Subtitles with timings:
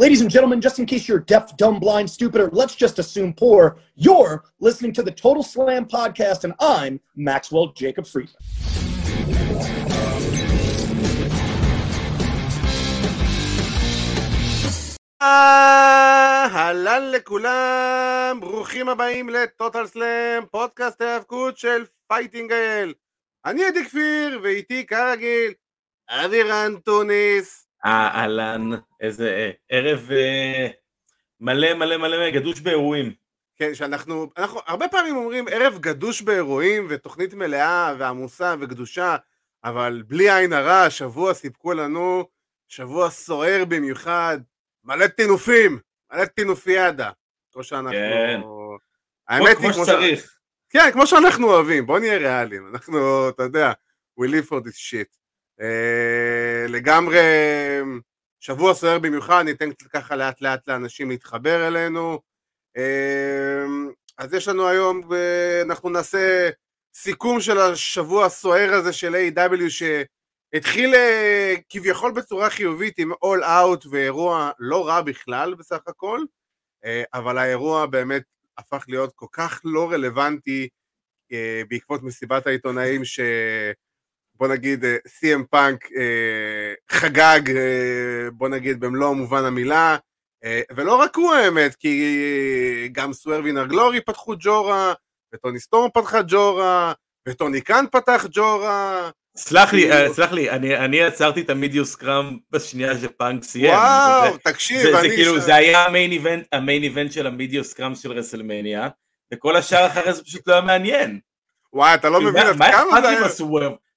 [0.00, 3.32] Ladies and gentlemen, just in case you're deaf, dumb, blind, stupid, or let's just assume
[3.32, 8.36] poor, you're listening to the Total Slam podcast, and I'm Maxwell Jacob Friedman.
[15.22, 22.94] אהלן לכולם, ברוכים הבאים לטוטל סלאם, פודקאסט ההאבקות של פייטינג אייל.
[23.44, 25.52] אני עדי כפיר, ואיתי כרגיל,
[26.08, 27.61] אבירן טוניס.
[27.85, 28.69] אהלן,
[29.01, 30.67] איזה ערב אה,
[31.39, 33.13] מלא מלא מלא גדוש באירועים.
[33.55, 39.15] כן, שאנחנו, אנחנו הרבה פעמים אומרים ערב גדוש באירועים ותוכנית מלאה ועמוסה וקדושה,
[39.63, 42.27] אבל בלי עין הרע, השבוע סיפקו לנו
[42.67, 44.37] שבוע סוער במיוחד,
[44.83, 45.79] מלא טינופים,
[46.13, 47.09] מלא טינופיאדה.
[47.51, 47.91] כמו שאנחנו...
[47.91, 48.41] כן.
[49.27, 50.21] האמת כמו היא כמו שצריך.
[50.21, 50.37] ש...
[50.69, 53.71] כן, כמו שאנחנו אוהבים, בוא נהיה ריאליים, אנחנו, אתה יודע,
[54.19, 55.22] we live for this shit.
[55.59, 57.19] Uh, לגמרי
[58.39, 62.19] שבוע סוער במיוחד, ניתן קצת ככה לאט לאט לאנשים להתחבר אלינו.
[62.77, 65.15] Uh, אז יש לנו היום, uh,
[65.65, 66.49] אנחנו נעשה
[66.95, 69.69] סיכום של השבוע הסוער הזה של A.W.
[69.69, 70.95] שהתחיל
[71.69, 76.19] כביכול בצורה חיובית עם All Out ואירוע לא רע בכלל בסך הכל,
[77.13, 78.23] אבל האירוע באמת
[78.57, 80.69] הפך להיות כל כך לא רלוונטי
[81.69, 83.19] בעקבות מסיבת העיתונאים ש...
[84.35, 85.87] בוא נגיד סי.אם פאנק
[86.91, 87.61] חגג, אה,
[88.33, 89.97] בוא נגיד במלוא מובן המילה,
[90.43, 92.15] אה, ולא רק הוא האמת, כי
[92.91, 94.93] גם Swerve in Our Glory פתחו ג'ורה,
[95.33, 96.93] וטוני סטורם פתחה ג'ורה,
[97.29, 99.09] וטוני קאן פתח ג'ורה.
[99.37, 103.43] סלח לי, כאילו- אה, סלח לי, אני אני עצרתי את ה media scrum בשנייה שפאנק
[103.43, 103.71] סיים.
[103.73, 105.09] וואו, זה- תקשיב, זה- זה אני...
[105.09, 108.11] כאילו, ש- זה היה ה main event, ה main event של ה media scrum של
[108.11, 108.87] רסלמניה,
[109.33, 111.19] וכל השאר אחרי זה פשוט לא היה מעניין.
[111.73, 113.23] וואי, אתה לא מבין מה- עד מה כמה אכפת זה לי היה...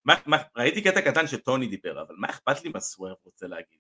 [0.07, 3.79] מה- מה- ראיתי קטע קטן שטוני דיבר, אבל מה אכפת לי מה סוורב רוצה להגיד?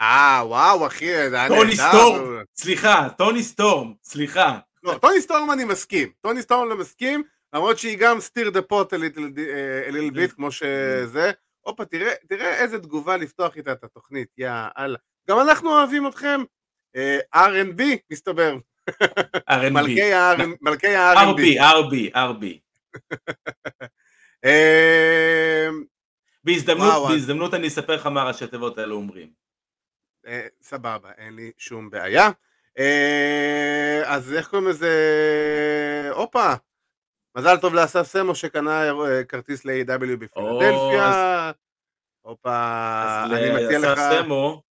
[0.00, 1.76] אה, וואו, אחי, זה היה טוני.
[1.76, 4.58] סטורם, סליחה, טוני סטורם, סליחה.
[4.82, 8.94] לא, טוני סטורם אני מסכים, טוני סטורם לא מסכים, למרות שהיא גם stir the pot
[8.94, 11.30] a little bit כמו שזה.
[11.60, 14.98] הופה, תראה, תראה איזה תגובה לפתוח איתה את התוכנית, יא אללה.
[15.30, 16.40] גם אנחנו אוהבים אתכם.
[16.96, 18.56] אה, R&B, מסתבר.
[19.50, 19.70] R&B.
[19.70, 21.38] מלכי ה-R&B.
[21.38, 22.44] RB, RB, RB.
[24.46, 25.68] אה,
[26.44, 29.30] בהזדמנות, וואו, אז- בהזדמנות אני אספר לך מה ראשי תיבות האלה אומרים.
[30.26, 32.30] אה, סבבה, אין לי שום בעיה.
[32.78, 34.90] אה, אז איך קוראים לזה?
[36.14, 36.54] הופה,
[37.36, 41.52] מזל טוב לאסף סמו שקנה אה, כרטיס ל-AW בפילדלפיה.
[42.22, 44.22] הופה, אני מציע לאסף לך...
[44.24, 44.62] סמו,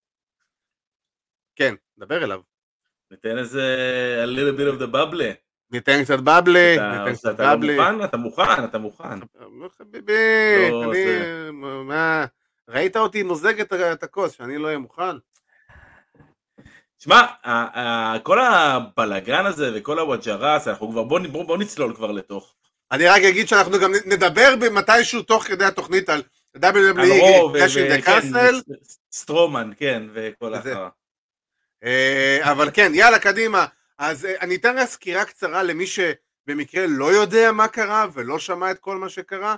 [1.57, 2.41] כן, דבר אליו.
[3.11, 3.63] ניתן איזה
[4.25, 5.23] a little bit of the bubble.
[5.71, 7.77] ניתן קצת בבלי, ניתן קצת אתה לא בבלי.
[7.77, 8.05] מוכן?
[8.05, 9.19] אתה מוכן, אתה מוכן.
[9.79, 10.93] חביבי, לא,
[11.85, 12.25] מה...
[12.69, 15.17] ראית אותי מוזג את ה- הכוס, שאני לא אהיה מוכן?
[16.99, 21.95] שמע, ה- ה- כל הבלגן הזה וכל הוואג'רס, אנחנו כבר, בוא נ- בוא בוא נצלול
[21.95, 22.55] כבר לתוך.
[22.93, 26.23] אני רק אגיד שאנחנו גם נדבר מתישהו תוך כדי התוכנית על
[26.55, 30.89] על WWE, Raw, ו- Clash at the וכן, Castle, ס- סטרומן, כן, וכל החרא.
[31.85, 33.67] אה, אבל כן, יאללה, קדימה.
[33.99, 38.71] אז אה, אני אתן רק סקירה קצרה למי שבמקרה לא יודע מה קרה ולא שמע
[38.71, 39.57] את כל מה שקרה.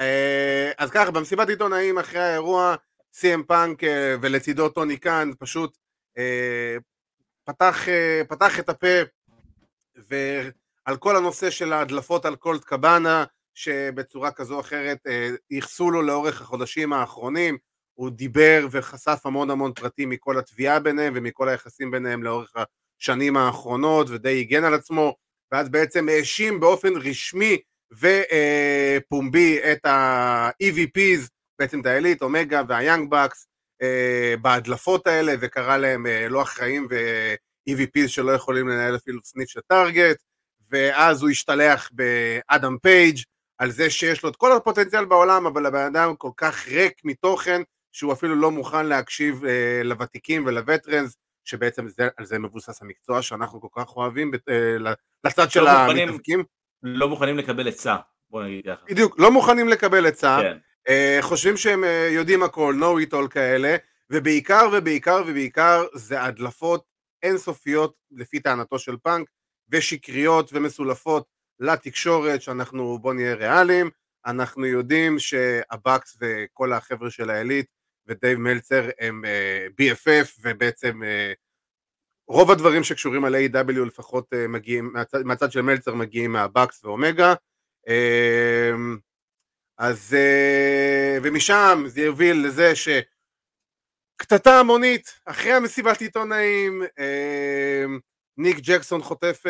[0.00, 2.74] אה, אז ככה, במסיבת עיתונאים אחרי האירוע,
[3.12, 5.78] סי.אם פאנק אה, ולצידו טוני קאן פשוט
[7.44, 7.86] פתח,
[8.28, 8.98] פתח את הפה
[9.96, 14.98] ועל כל הנושא של ההדלפות על קולט קבאנה, שבצורה כזו או אחרת
[15.50, 17.58] ייחסו לו לאורך החודשים האחרונים,
[17.94, 22.52] הוא דיבר וחשף המון המון פרטים מכל התביעה ביניהם ומכל היחסים ביניהם לאורך
[23.00, 25.16] השנים האחרונות ודי הגן על עצמו
[25.52, 27.58] ואז בעצם האשים באופן רשמי
[27.92, 31.28] ופומבי את ה-EVPs,
[31.58, 33.46] בעצם את האליט, אומגה והיאנג בקס
[34.42, 40.16] בהדלפות האלה וקרא להם אה, לא אחראים ו-EVPs שלא יכולים לנהל אפילו סניף של טארגט
[40.70, 43.18] ואז הוא השתלח באדם פייג'
[43.58, 47.62] על זה שיש לו את כל הפוטנציאל בעולם אבל הבן אדם כל כך ריק מתוכן
[47.92, 53.60] שהוא אפילו לא מוכן להקשיב אה, לוותיקים ולווטרנס, שבעצם זה, על זה מבוסס המקצוע שאנחנו
[53.60, 54.76] כל כך אוהבים בת- אה,
[55.24, 56.44] לצד של לא מוכנים- המתאבקים.
[56.82, 57.96] לא מוכנים לקבל עצה,
[58.30, 58.84] בוא נגיד ככה.
[58.88, 60.58] בדיוק, לא מוכנים לקבל עצה, כן.
[60.88, 63.76] אה, חושבים שהם אה, יודעים הכל, know it all כאלה,
[64.12, 66.84] ובעיקר ובעיקר ובעיקר זה הדלפות
[67.22, 69.28] אינסופיות לפי טענתו של פאנק,
[69.72, 71.24] ושקריות ומסולפות
[71.60, 73.90] לתקשורת, שאנחנו בוא נהיה ריאליים,
[74.26, 77.66] אנחנו יודעים שהבקס וכל החבר'ה של העילית
[78.10, 81.32] ודייב מלצר הם אה, BFF ובעצם אה,
[82.28, 87.34] רוב הדברים שקשורים על AEW לפחות אה, מגיעים, מהצד, מהצד של מלצר מגיעים מהבקס ואומגה
[89.78, 90.16] אז
[91.22, 92.72] ומשם זה יוביל לזה
[94.16, 96.82] קטטה המונית, אחרי המסיבת עיתונאים,
[98.36, 99.42] ניק ג'קסון חוטף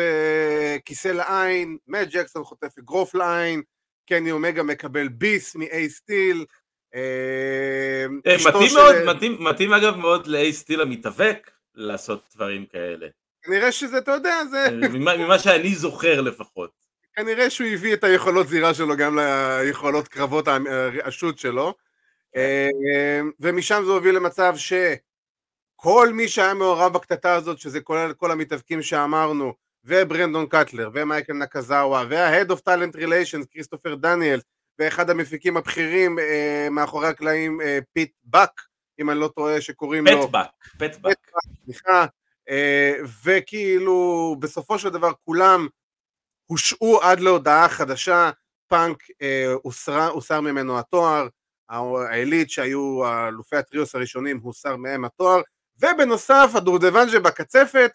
[0.85, 3.61] כיסא לעין, מאט ג'קסון חוטף אגרוף לעין,
[4.09, 6.45] קני אומגה מקבל ביס מאיי סטיל.
[6.95, 13.07] אה, מתאים מאוד, מתאים, מתאים אגב מאוד לאיי סטיל המתאבק לעשות דברים כאלה.
[13.41, 14.67] כנראה שזה, אתה יודע, זה...
[14.89, 16.71] ממה, שאני זוכר לפחות.
[17.15, 20.47] כנראה שהוא הביא את היכולות זירה שלו גם ליכולות קרבות
[21.03, 21.73] ה shoot שלו.
[23.39, 24.73] ומשם זה הוביל למצב ש...
[25.83, 29.53] כל מי שהיה מעורב בקטטה הזאת, שזה כולל כל המתאבקים שאמרנו,
[29.85, 34.39] וברנדון קטלר, ומייקל נקזאווה, וה-Head of Talent Relations, כריסטופר דניאל,
[34.81, 38.61] ואחד המפיקים הבכירים אה, מאחורי הקלעים, אה, פיט באק,
[38.99, 40.27] אם אני לא טועה שקוראים פט לו...
[40.27, 41.31] באק, פט באק.
[41.65, 42.05] סליחה,
[42.49, 42.93] אה,
[43.23, 45.67] וכאילו בסופו של דבר כולם
[46.45, 48.31] הושעו עד להודעה חדשה,
[48.67, 51.27] פאנק אה, הוסר, הוסר ממנו התואר,
[52.09, 55.41] העילית שהיו אלופי ה Trios הראשונים הוסר מהם התואר,
[55.81, 57.91] ובנוסף הדובדבן שבקצפת,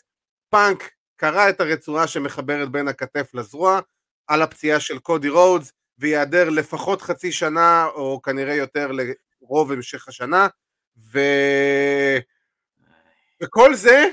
[0.50, 3.80] פאנק קרע את הרצועה שמחברת בין הכתף לזרוע
[4.26, 10.48] על הפציעה של קודי רודס וייעדר לפחות חצי שנה או כנראה יותר לרוב המשך השנה
[11.12, 11.20] ו...
[13.42, 14.08] וכל זה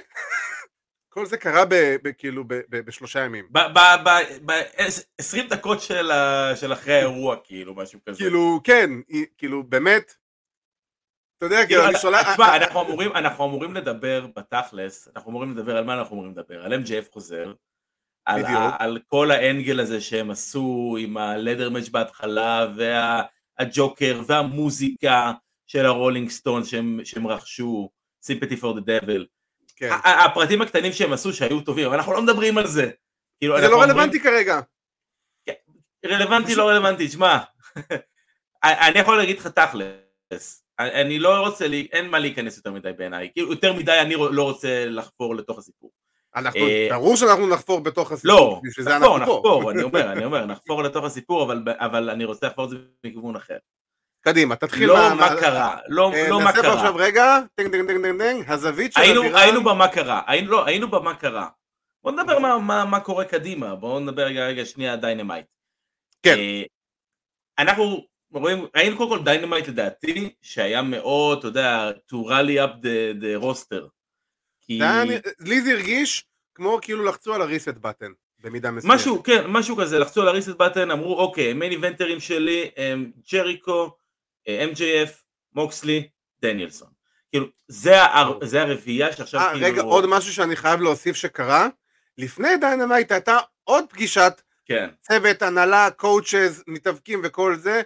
[1.09, 3.47] כל זה קרה ב, ב, כאילו ב, ב, בשלושה ימים.
[3.51, 8.18] ב-20 דקות של, ה, של אחרי האירוע כאילו משהו כזה.
[8.18, 8.89] כאילו כן,
[9.38, 10.13] כאילו באמת
[11.38, 12.33] אתה יודע, כאילו, אני שולח...
[12.33, 16.65] תשמע, אנחנו אמורים, אנחנו אמורים לדבר בתכלס, אנחנו אמורים לדבר על מה אנחנו אמורים לדבר?
[16.65, 17.53] על MJF חוזר,
[18.25, 18.44] על,
[18.80, 25.31] על כל האנגל הזה שהם עשו עם הלדר מאץ' בהתחלה, והג'וקר, וה, והמוזיקה
[25.68, 27.90] של הרולינג סטון שהם, שהם רכשו,
[28.62, 29.25] for the Devil.
[29.75, 29.90] כן.
[30.25, 32.92] הפרטים הקטנים שהם עשו שהיו טובים, אבל אנחנו לא מדברים על זה.
[33.40, 33.90] כאילו, זה לא אומרים...
[33.90, 34.60] רלוונטי כרגע.
[35.46, 35.54] כן,
[36.06, 37.38] רלוונטי, לא רלוונטי, שמע,
[38.64, 40.64] אני יכול להגיד לך תכלס.
[40.80, 44.44] אני לא רוצה, לי, אין מה להיכנס יותר מדי בעיניי, כאילו יותר מדי אני לא
[44.44, 45.92] רוצה לחפור לתוך הסיפור.
[46.35, 48.62] אנחנו, אה, ברור שאנחנו נחפור בתוך הסיפור, לא,
[49.00, 52.69] נחפור, נחפור, אני אומר, אני אומר, נחפור לתוך הסיפור, אבל, אבל אני רוצה לחפור את
[52.69, 53.57] זה מכיוון אחר.
[54.21, 54.88] קדימה, תתחיל.
[54.88, 56.62] לא מה, מה קרה, לא, אה, לא מה קרה.
[56.62, 59.41] נעשה פה עכשיו רגע, טינג טינג טינג טינג טינג, הזווית של היינו, הזירה...
[59.41, 61.47] היינו במה קרה, היינו, לא, היינו במה קרה.
[62.03, 65.45] בוא נדבר מה, מה, מה קורה קדימה, בואו נדבר רגע, רגע שנייה דיינמייט.
[66.24, 66.38] כן.
[66.38, 66.63] אה,
[67.59, 73.24] אנחנו רואים, ראינו קודם כל דיינמייט לדעתי, שהיה מאוד, אתה יודע, to rally up the,
[73.24, 73.88] the roster.
[75.40, 76.25] לי זה הרגיש
[76.56, 78.96] כמו כאילו לחצו על ה reset button, במידה מסוימת.
[78.96, 82.70] משהו, כן, משהו כזה, לחצו על ה reset button, אמרו, אוקיי, main eventer ים שלי
[82.78, 83.98] הם ג'ריקו,
[84.48, 85.10] MJF,
[85.54, 86.08] מוקסלי,
[86.42, 86.90] דניאלסון.
[87.31, 88.40] כאילו, זה, הר...
[88.44, 89.66] זה הרביעייה שעכשיו אה, אה, כאילו...
[89.66, 91.68] רגע, עוד משהו שאני חייב להוסיף שקרה,
[92.18, 94.90] לפני דיינמייט הייתה עוד פגישת כן.
[95.02, 97.81] צוות, הנהלה, coaches, מתאבקים וכל זה,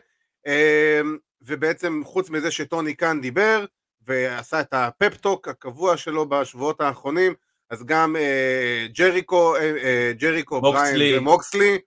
[0.47, 3.65] אמ, ובעצם חוץ מזה שטוני קאן דיבר
[4.07, 7.33] ועשה את ה pep talk הקבוע שלו בשבועות האחרונים
[7.69, 11.77] אז גם אה, ג'ריקו, אה, אה, ג'ריקו, בריין ומוקסלי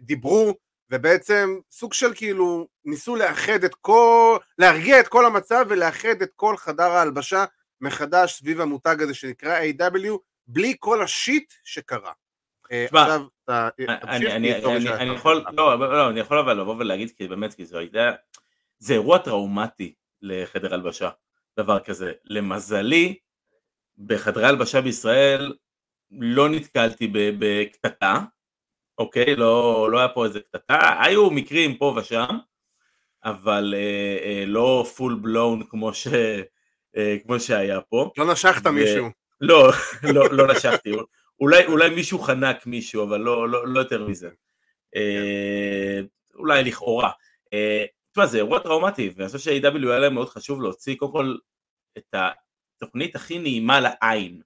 [0.00, 0.54] דיברו
[0.90, 6.56] ובעצם סוג של כאילו ניסו לאחד את כל, להרגיע את כל המצב ולאחד את כל
[6.56, 7.44] חדר ההלבשה
[7.80, 10.18] מחדש סביב המותג הזה שנקרא A.W.
[10.46, 12.12] בלי כל השיט שקרה.
[12.70, 18.10] עכשיו, אני יכול, לא, לא, אני יכול אבל לבוא ולהגיד, כי באמת, כי זו הייתה,
[18.78, 21.10] זה אירוע טראומטי לחדר הלבשה,
[21.58, 22.12] דבר כזה.
[22.24, 23.18] למזלי,
[23.98, 25.52] בחדרי הלבשה בישראל
[26.10, 28.20] לא נתקלתי בקטטה,
[28.98, 29.36] אוקיי?
[29.36, 32.38] לא, לא היה פה איזה קטטה, היו מקרים פה ושם,
[33.24, 36.06] אבל אה, אה, לא פול בלון כמו, ש,
[36.96, 38.10] אה, כמו שהיה פה.
[38.18, 38.72] לא נשכת ו...
[38.72, 39.06] מישהו.
[39.40, 39.72] לא,
[40.14, 40.92] לא, לא נשכתי.
[41.40, 44.28] אולי, אולי מישהו חנק מישהו, אבל לא, לא, לא יותר מזה.
[44.96, 46.00] אה,
[46.34, 47.10] אולי לכאורה.
[47.52, 47.84] אה,
[48.16, 51.36] תשמע, זה אירוע טראומטי, ואני חושב ש-AW היה להם מאוד חשוב להוציא קודם כל
[51.98, 52.14] את
[52.76, 54.40] התוכנית הכי נעימה לעין.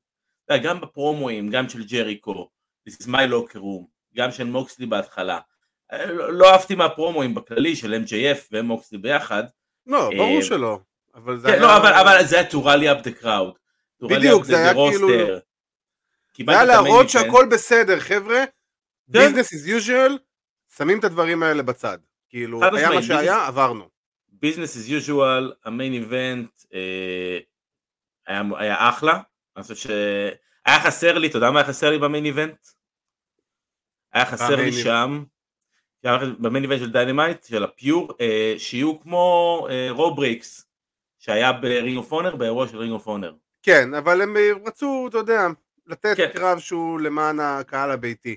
[0.63, 2.51] גם בפרומואים, גם של ג'ריקו,
[2.89, 3.85] This is my locker room,
[4.15, 5.39] גם של מוקסלי בהתחלה.
[5.93, 9.45] אה, לא, לא אהבתי מהפרומואים בכללי של MJF ומוקסלי ביחד.
[9.87, 10.79] לא, ברור שלא.
[11.15, 11.63] אבל זה כן, היה...
[11.63, 13.59] לא, אבל, אבל זה היה to rally up the crowd.
[14.09, 15.09] בדיוק, זה היה כאילו...
[16.47, 18.45] זה היה להראות שהכל בסדר, חבר'ה,
[19.09, 20.13] business as usual,
[20.77, 21.99] שמים את הדברים האלה בצד.
[22.31, 23.89] כאילו, היה מה שהיה, עברנו.
[24.29, 27.39] business as usual, ה main event אה,
[28.59, 29.21] היה אחלה,
[29.57, 32.67] אני חושב שהיה חסר לי, אתה יודע מה היה חסר לי ב main event?
[34.13, 35.25] היה חסר לי שם,
[36.39, 40.67] ב main event של דיינמייט, של ה pure, אה, שיהיו כמו rope breaks,
[41.19, 43.35] שהיה ב Ring of Honor, באירוע של Ring of Honor.
[43.63, 45.47] כן, אבל הם רצו, אתה יודע,
[45.87, 46.31] לתת כן.
[46.35, 48.37] קרב שהוא למען הקהל הביתי.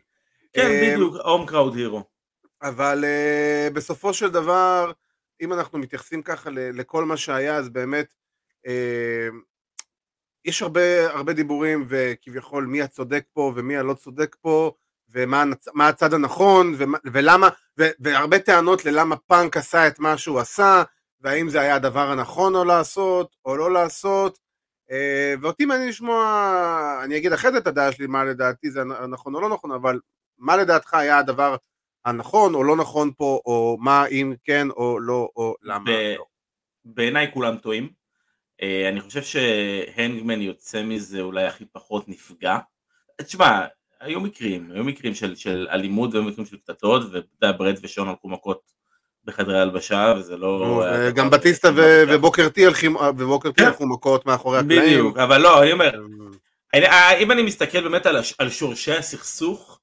[0.54, 2.13] כן, בדיוק, הום קראוד הירו.
[2.64, 4.92] אבל uh, בסופו של דבר,
[5.42, 8.14] אם אנחנו מתייחסים ככה לכל מה שהיה, אז באמת,
[8.68, 9.28] אה,
[10.46, 14.72] יש הרבה, הרבה דיבורים וכביכול מי הצודק פה ומי הלא צודק פה
[15.10, 20.84] ומה הצד הנכון ומה, ולמה, ו, והרבה טענות ללמה פאנק עשה את מה שהוא עשה
[21.22, 24.40] והאם זה היה הדבר הנכון או לעשות או לא לעשות.
[24.92, 29.36] אה, ואותי מעניין לשמוע, אני אגיד אחרי זה את הדעה שלי מה לדעתי זה נכון
[29.36, 30.00] או לא נכון, אבל
[30.38, 31.56] מה לדעתך היה הדבר
[32.06, 36.26] הנכון או לא נכון פה, או מה אם כן או לא, או למה ב- לא.
[36.86, 37.90] בעיניי כולם טועים.
[38.62, 42.58] אה, אני חושב שהנגמן יוצא מזה אולי הכי פחות נפגע.
[43.22, 43.66] תשמע,
[44.02, 48.62] היו מקרים, היו מקרים של, של אלימות והיו מקרים של קטטות, וברד ושון הלכו מכות
[49.26, 50.84] בחדרי הלבשה, וזה לא...
[51.16, 51.70] גם בטיסטה
[52.08, 53.68] ובוקר טי כן.
[53.68, 54.82] הלכו מכות מאחורי הקלעים.
[54.82, 55.92] בדיוק, אבל לא, אני אומר,
[56.76, 58.06] אה, אם אני מסתכל באמת
[58.38, 59.80] על שורשי הסכסוך,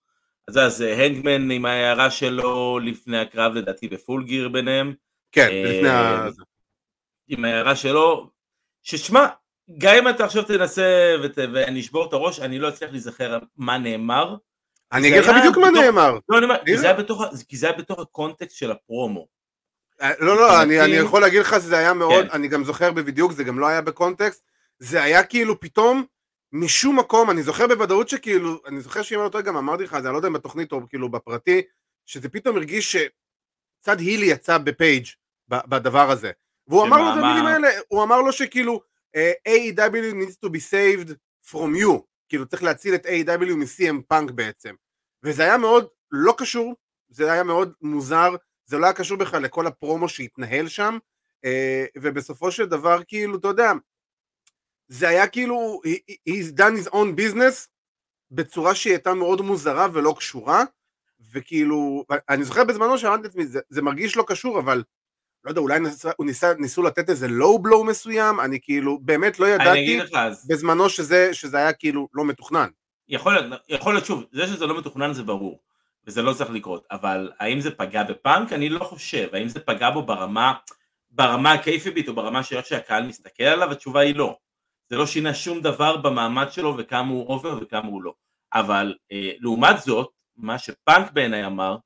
[0.58, 4.94] אז הנגמן עם ההערה שלו לפני הקרב לדעתי בפול גיר ביניהם.
[5.32, 6.28] כן, לפני ה...
[7.28, 8.30] עם ההערה שלו,
[8.82, 9.26] ששמע,
[9.78, 14.36] גם אם אתה עכשיו תנסה ואני אשבור את הראש, אני לא אצליח להיזכר מה נאמר.
[14.92, 16.18] אני אגיד לך בדיוק מה נאמר.
[16.28, 16.56] לא, אני אומר,
[17.48, 19.26] כי זה היה בתוך הקונטקסט של הפרומו.
[20.02, 22.30] אה, לא, לא, אני יכול להגיד לך שזה היה מאוד, כן.
[22.32, 24.42] אני גם זוכר בדיוק, זה גם לא היה בקונטקסט,
[24.78, 26.04] זה היה כאילו פתאום,
[26.52, 29.98] משום מקום, אני זוכר בוודאות שכאילו, אני זוכר שאם אני לא טועה גם אמרתי לך,
[29.98, 31.62] זה אני לא יודע אם בתוכנית או כאילו בפרטי,
[32.06, 35.06] שזה פתאום הרגיש שצד הילי יצא בפייג'
[35.48, 36.30] בדבר הזה.
[36.66, 38.80] והוא אמר לו את המילים האלה, הוא אמר לו שכאילו
[39.16, 41.12] uh, AEW needs to be saved
[41.50, 44.74] from you, כאילו צריך להציל את AEW מ-CM פאנק בעצם.
[45.24, 46.74] וזה היה מאוד לא קשור,
[47.08, 48.34] זה היה מאוד מוזר,
[48.66, 50.98] זה לא היה קשור בכלל לכל הפרומו שהתנהל שם,
[51.46, 51.48] uh,
[51.98, 53.72] ובסופו של דבר כאילו, אתה יודע,
[54.90, 55.80] זה היה כאילו,
[56.28, 57.68] he's done his own business
[58.30, 60.64] בצורה שהיא הייתה מאוד מוזרה ולא קשורה,
[61.32, 64.82] וכאילו, אני זוכר בזמנו שאמרתי לעצמי, זה, זה מרגיש לא קשור, אבל
[65.44, 69.46] לא יודע, אולי ניסה, ניסה, ניסו לתת איזה לואו בלואו מסוים, אני כאילו באמת לא
[69.46, 70.00] ידעתי
[70.48, 72.68] בזמנו שזה, שזה היה כאילו לא מתוכנן.
[73.08, 75.60] יכול להיות, יכול להיות שוב, זה שזה לא מתוכנן זה ברור,
[76.06, 78.52] וזה לא צריך לקרות, אבל האם זה פגע בפאנק?
[78.52, 80.52] אני לא חושב, האם זה פגע בו ברמה,
[81.10, 83.72] ברמה הקייפיבית או ברמה שאיך שהקהל מסתכל עליו?
[83.72, 84.36] התשובה היא לא.
[84.90, 88.14] זה לא שינה שום דבר במעמד שלו וכמה הוא over וכמה הוא לא.
[88.54, 91.76] אבל אה, לעומת זאת, מה שפאנק בעיניי אמר,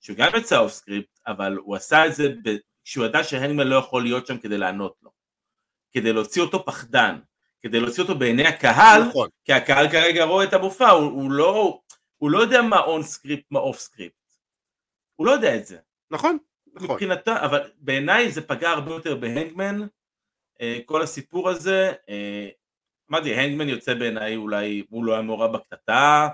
[0.00, 2.32] שהוא גם יצא off script, אבל הוא עשה את זה
[2.84, 5.10] כשהוא ידע שהנגמן לא יכול להיות שם כדי לענות לו.
[5.92, 7.18] כדי להוציא אותו פחדן,
[7.62, 9.28] כדי להוציא אותו בעיני הקהל, נכון.
[9.44, 11.80] כי הקהל כרגע רואה את המופע, הוא, הוא, לא,
[12.16, 14.14] הוא לא יודע מה on script, מה off script.
[15.16, 15.78] הוא לא יודע את זה.
[16.10, 16.38] נכון,
[16.74, 16.90] נכון.
[16.90, 19.80] מבחינתה, אבל בעיניי זה פגע הרבה יותר בהנגמן,
[20.86, 21.92] כל הסיפור הזה.
[22.08, 22.48] אה,
[23.10, 26.28] אמרתי, הנגמן יוצא בעיניי אולי, הוא לא היה מעורב בקטטה,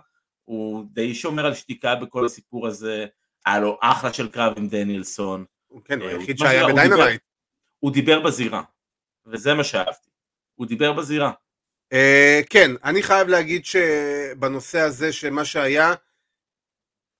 [0.44, 3.06] הוא די שומר על שתיקה בכל הסיפור הזה,
[3.46, 5.44] היה לו אחלה של קרב עם דניאלסון.
[5.84, 7.20] כן, הוא אה, היחיד שהיה בדיינמייט.
[7.78, 8.62] הוא דיבר בזירה,
[9.26, 10.10] וזה מה שאהבתי.
[10.54, 11.32] הוא דיבר בזירה.
[12.50, 15.94] כן, אני חייב להגיד שבנושא הזה שמה שהיה,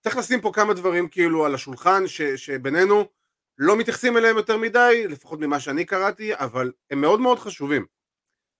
[0.00, 2.02] צריך לשים פה כמה דברים כאילו על השולחן
[2.36, 3.08] שבינינו
[3.58, 7.86] לא מתייחסים אליהם יותר מדי, לפחות ממה שאני קראתי, אבל הם מאוד מאוד חשובים.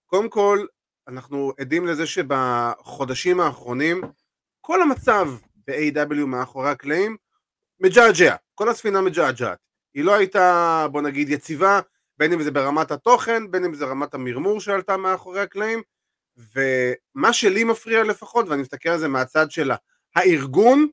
[0.05, 0.65] קודם כל,
[1.07, 4.01] אנחנו עדים לזה שבחודשים האחרונים
[4.61, 5.29] כל המצב
[5.67, 7.17] ב-AEW מאחורי הקלעים
[7.79, 9.57] מג'עג'ע, כל הספינה מג'עג'עת.
[9.93, 11.79] היא לא הייתה, בוא נגיד, יציבה,
[12.17, 15.81] בין אם זה ברמת התוכן, בין אם זה רמת המרמור שעלתה מאחורי הקלעים,
[16.55, 19.71] ומה שלי מפריע לפחות, ואני מסתכל על זה מהצד של
[20.15, 20.87] הארגון,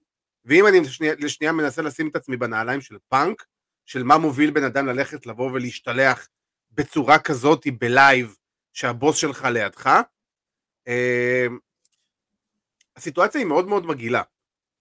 [0.44, 3.44] ואם אני לשנייה, לשנייה מנסה לשים את עצמי בנעליים של פאנק,
[3.86, 6.28] של מה מוביל בן אדם ללכת לבוא ולהשתלח
[6.72, 8.36] בצורה כזאת בלייב
[8.72, 10.00] שהבוס שלך לידך,
[10.88, 11.46] אה,
[12.96, 14.22] הסיטואציה היא מאוד מאוד מגעילה,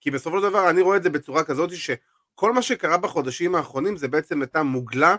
[0.01, 1.89] כי בסופו של דבר אני רואה את זה בצורה כזאת ש...
[2.35, 5.15] כל מה שקרה בחודשים האחרונים זה בעצם הייתה מוגלה,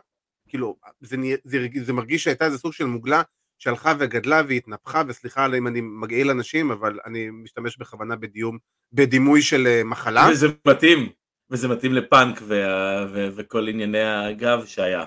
[0.48, 3.22] כאילו, זה, זה, זה מרגיש שהייתה איזה סוג של מוגלה
[3.58, 8.58] שהלכה וגדלה והתנפחה, וסליחה אם אני מגעיל אנשים, אבל אני משתמש בכוונה בדיום,
[8.92, 10.28] בדימוי של אה, מחלה.
[10.32, 11.08] וזה מתאים,
[11.50, 15.04] וזה מתאים לפאנק וה, ו, וכל ענייני הגב שהיה.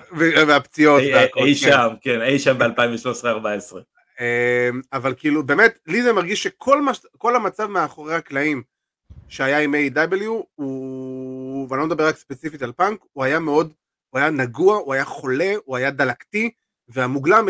[0.48, 1.40] והפציעות והכל.
[1.40, 1.70] אי כן.
[1.70, 3.76] שם, כן, אי שם ב-2013-2014.
[4.20, 8.62] אמ, אבל כאילו, באמת, לי זה מרגיש שכל מש, המצב מאחורי הקלעים
[9.28, 10.24] שהיה עם A.W.
[10.54, 13.72] הוא, ואני לא מדבר רק ספציפית על פאנק, הוא היה מאוד,
[14.10, 16.50] הוא היה נגוע, הוא היה חולה, הוא היה דלקתי,
[16.88, 17.40] והמוגלה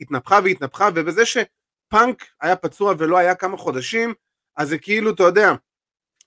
[0.00, 4.14] התנפחה והתנפחה, ובזה שפאנק היה פצוע ולא היה כמה חודשים,
[4.56, 5.52] אז זה כאילו, אתה יודע,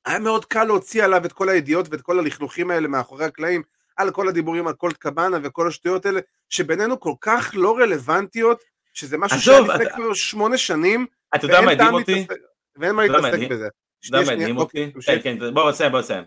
[0.06, 3.64] היה מאוד קל להוציא עליו את כל הידיעות ואת כל הלכלוכים האלה מאחורי הקלעים,
[3.98, 6.20] על כל הדיבורים על קולט קבאנה וכל השטויות האלה,
[6.50, 11.72] שבינינו כל כך לא רלוונטיות, שזה משהו שהיה לפני כבר שמונה שנים, אתה יודע מה
[11.72, 12.28] הדהים אותי?
[12.76, 13.68] ואין מה להתעסק בזה.
[14.02, 14.92] שנייה, מדהים אותי.
[15.06, 16.24] כן, כן, בוא נסיים, בוא נסיים.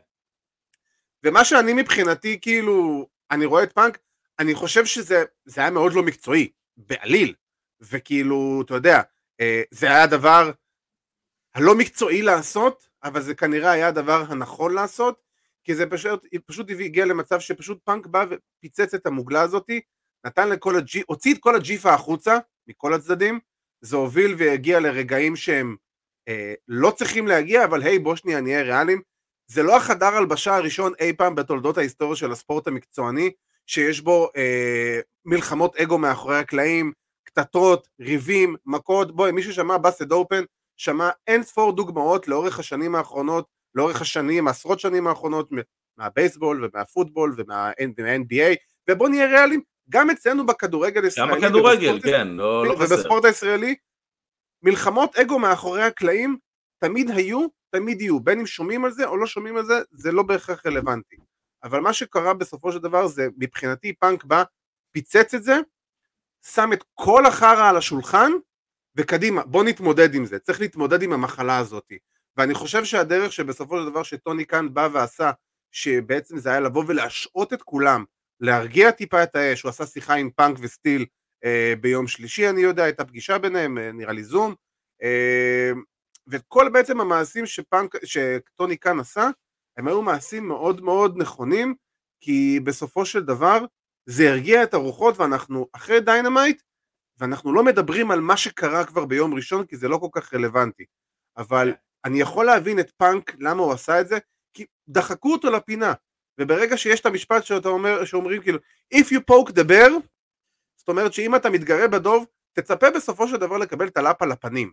[1.24, 3.98] ומה שאני מבחינתי, כאילו, אני רואה את פאנק,
[4.38, 5.24] אני חושב שזה
[5.56, 7.34] היה מאוד לא מקצועי, בעליל.
[7.80, 9.00] וכאילו, אתה יודע,
[9.40, 10.50] אה, זה היה הדבר
[11.54, 15.20] הלא מקצועי לעשות, אבל זה כנראה היה הדבר הנכון לעשות,
[15.64, 19.80] כי זה פשוט, פשוט הגיע למצב שפשוט פאנק בא ופיצץ את המוגלה הזאתי,
[20.26, 23.40] נתן לכל הג'י, הוציא את כל הג'יפה החוצה, מכל הצדדים,
[23.80, 25.76] זה הוביל והגיע לרגעים שהם
[26.28, 29.02] אה, לא צריכים להגיע, אבל היי בוא שנייה נהיה ריאליים,
[29.46, 33.30] זה לא החדר הלבשה הראשון אי פעם בתולדות ההיסטוריה של הספורט המקצועני,
[33.66, 36.92] שיש בו אה, מלחמות אגו מאחורי הקלעים,
[37.24, 40.44] קטטות, ריבים, מכות, בואי, מי ששמע באסד אופן,
[40.78, 45.48] שמע אין ספור דוגמאות לאורך השנים האחרונות, לאורך השנים, עשרות שנים האחרונות,
[45.96, 48.56] מהבייסבול ומהפוטבול ומה-NBA,
[48.90, 53.74] ובוא נהיה ריאליים, גם אצלנו בכדורגל הישראלי, גם בכדורגל, כן, לא, לא ובספורט הישראלי,
[54.62, 56.38] מלחמות אגו מאחורי הקלעים
[56.78, 60.12] תמיד היו, תמיד יהיו, בין אם שומעים על זה או לא שומעים על זה, זה
[60.12, 61.16] לא בהכרח רלוונטי.
[61.64, 64.42] אבל מה שקרה בסופו של דבר זה, מבחינתי פאנק בא,
[64.92, 65.58] פיצץ את זה,
[66.46, 68.32] שם את כל החרא על השולחן,
[68.98, 71.92] וקדימה, בוא נתמודד עם זה, צריך להתמודד עם המחלה הזאת.
[72.36, 75.30] ואני חושב שהדרך שבסופו של דבר שטוני כאן בא ועשה,
[75.72, 78.04] שבעצם זה היה לבוא ולהשעות את כולם,
[78.40, 81.06] להרגיע טיפה את האש, הוא עשה שיחה עם פאנק וסטיל
[81.44, 84.54] אה, ביום שלישי, אני יודע, הייתה פגישה ביניהם, אה, נראה לי זום,
[85.02, 85.70] אה,
[86.26, 89.30] וכל בעצם המעשים שפאנק, שטוני כאן עשה,
[89.76, 91.74] הם היו מעשים מאוד מאוד נכונים,
[92.20, 93.64] כי בסופו של דבר
[94.06, 96.62] זה הרגיע את הרוחות ואנחנו אחרי Dynamite,
[97.18, 100.84] ואנחנו לא מדברים על מה שקרה כבר ביום ראשון, כי זה לא כל כך רלוונטי.
[101.36, 104.18] אבל אני יכול להבין את פאנק, למה הוא עשה את זה,
[104.54, 105.92] כי דחקו אותו לפינה.
[106.40, 108.58] וברגע שיש את המשפט שאתה אומר, שאומרים כאילו,
[108.94, 109.90] If you poke the bear,
[110.76, 114.72] זאת אומרת שאם אתה מתגרה בדוב, תצפה בסופו של דבר לקבל את הלאפה על הפנים.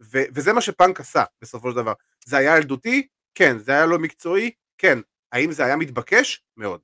[0.00, 1.92] ו- וזה מה שפאנק עשה בסופו של דבר.
[2.24, 3.08] זה היה ילדותי?
[3.34, 3.58] כן.
[3.58, 4.50] זה היה לא מקצועי?
[4.78, 4.98] כן.
[5.32, 6.42] האם זה היה מתבקש?
[6.56, 6.80] מאוד.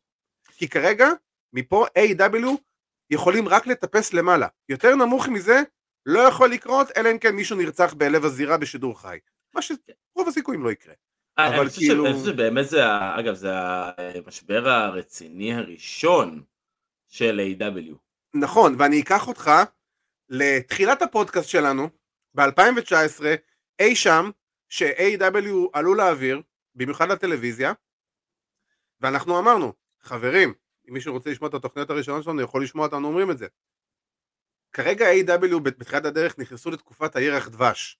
[0.52, 1.09] כי כרגע,
[1.52, 2.47] מפה A.W.
[3.11, 4.47] יכולים רק לטפס למעלה.
[4.69, 5.62] יותר נמוך מזה
[6.07, 9.19] לא יכול לקרות, אלא אם כן מישהו נרצח בלב הזירה בשידור חי.
[9.55, 10.95] מה שרוב הסיכויים לא יקרה.
[11.38, 12.06] אה, אבל כאילו...
[12.06, 12.82] אני חושב שבאמת זה,
[13.19, 13.50] אגב, זה
[14.26, 16.43] המשבר הרציני הראשון
[17.08, 17.95] של A.W.
[18.34, 19.50] נכון, ואני אקח אותך
[20.28, 21.89] לתחילת הפודקאסט שלנו,
[22.34, 23.25] ב-2019,
[23.78, 24.30] אי שם,
[24.69, 25.54] ש-A.W.
[25.73, 26.43] עלו לאוויר,
[26.75, 27.73] במיוחד לטלוויזיה,
[29.00, 30.54] ואנחנו אמרנו, חברים,
[30.88, 33.47] אם מישהו רוצה לשמוע את התוכניות הראשונות שלנו, יכול לשמוע אותנו אומרים את זה.
[34.73, 35.58] כרגע A.W.
[35.58, 37.99] בתחילת הדרך נכנסו לתקופת הירח דבש.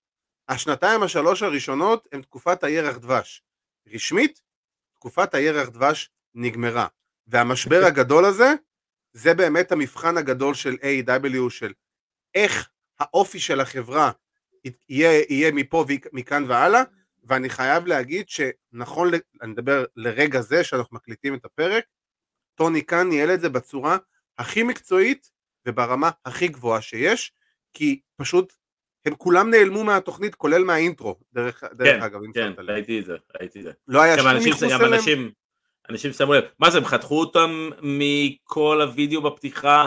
[0.48, 3.42] השנתיים השלוש הראשונות הן תקופת הירח דבש.
[3.86, 4.42] רשמית,
[4.94, 6.86] תקופת הירח דבש נגמרה.
[7.26, 8.54] והמשבר הגדול הזה,
[9.12, 11.50] זה באמת המבחן הגדול של A.W.
[11.50, 11.72] של
[12.34, 14.10] איך האופי של החברה
[14.88, 16.82] יהיה, יהיה מפה ומכאן והלאה,
[17.24, 19.10] ואני חייב להגיד שנכון,
[19.42, 21.84] אני מדבר לרגע זה שאנחנו מקליטים את הפרק,
[22.54, 23.96] טוני כאן ניהל את זה בצורה
[24.38, 25.30] הכי מקצועית
[25.66, 27.32] וברמה הכי גבוהה שיש,
[27.74, 28.52] כי פשוט
[29.04, 33.58] הם כולם נעלמו מהתוכנית כולל מהאינטרו, דרך, דרך כן, אגב, כן, ראיתי את זה, ראיתי
[33.58, 33.72] את זה.
[33.88, 34.94] לא היה שום מחוץ אליהם.
[34.94, 35.30] אנשים,
[35.90, 39.86] אנשים שמו לב, מה זה, הם חתכו אותם מכל הוידאו בפתיחה,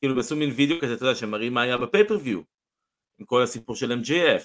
[0.00, 2.40] כאילו עשו מין וידאו כזה, אתה יודע, שמראים מה היה בפייפריוויו,
[3.18, 4.42] עם כל הסיפור של MJF.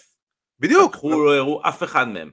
[0.59, 0.93] בדיוק.
[0.93, 2.31] חתכו, לא הראו אף אחד מהם.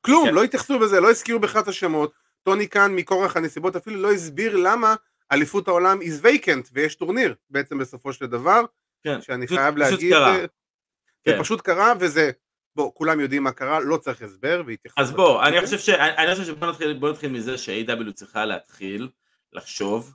[0.00, 0.34] כלום, כן.
[0.34, 4.56] לא התייחסו בזה, לא הזכירו בכלל את השמות, טוני כאן מכורח הנסיבות אפילו לא הסביר
[4.56, 4.94] למה
[5.32, 8.62] אליפות העולם is vacant ויש טורניר בעצם בסופו של דבר,
[9.04, 10.36] כן, שאני פשוט, חייב פשוט להגיד, קרה.
[10.40, 10.46] זה
[11.24, 11.40] כן.
[11.40, 12.30] פשוט קרה וזה,
[12.76, 14.98] בוא, כולם יודעים מה קרה, לא צריך הסבר והתייחסות.
[14.98, 19.08] אז בוא, אני חושב, ש, אני חושב שבוא נתחיל, נתחיל מזה ש-AW צריכה להתחיל
[19.52, 20.14] לחשוב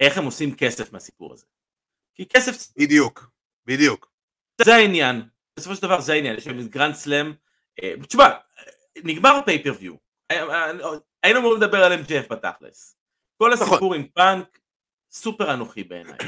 [0.00, 1.46] איך הם עושים כסף מהסיפור הזה.
[2.14, 2.72] כי כסף...
[2.78, 3.30] בדיוק,
[3.66, 4.10] בדיוק.
[4.62, 5.22] זה העניין,
[5.58, 7.32] בסופו של דבר זה העניין, יש להם Grand Slam,
[7.82, 8.28] אה, תשמע,
[9.04, 9.94] נגמר pay-per-view,
[10.30, 10.70] אה, אה,
[11.26, 12.98] היינו אמורים לדבר על MJF בתכלס.
[13.36, 13.68] כל נכון.
[13.68, 14.60] הסיפור עם פאנק
[15.10, 16.18] סופר אנוכי בעיניי.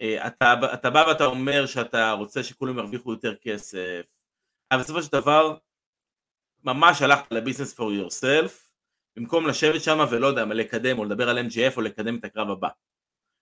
[0.00, 4.02] אה, אתה, אתה בא ואתה אומר שאתה רוצה שכולם ירוויחו יותר כסף,
[4.70, 5.56] אבל בסופו של דבר
[6.64, 8.52] ממש הלכת ל business for yourself,
[9.16, 12.50] במקום לשבת שם ולא יודע מה לקדם או לדבר על MGF או לקדם את הקרב
[12.50, 12.68] הבא.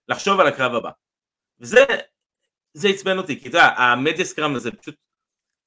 [0.07, 0.91] לחשוב על הקרב הבא.
[1.59, 1.85] וזה,
[2.73, 4.95] זה עצבן אותי, כי אתה יודע, המדיה סקראם הזה פשוט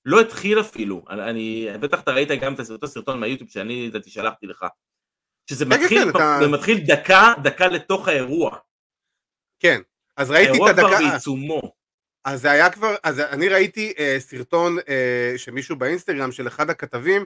[0.04, 4.46] לא התחיל אפילו, אני, בטח אתה ראית גם את אותו סרטון מהיוטיוב שאני לדעתי שלחתי
[4.46, 4.66] לך,
[5.50, 6.38] שזה כן, כן, מתחיל, כן, אתה...
[6.48, 8.56] מתחיל דקה, דקה לתוך האירוע.
[9.60, 9.80] כן,
[10.16, 10.82] אז ראיתי את הדקה...
[10.82, 11.82] האירוע כבר בעיצומו.
[12.24, 17.24] אז זה היה כבר, אז אני ראיתי אה, סרטון אה, שמישהו באינסטגרם של אחד הכתבים,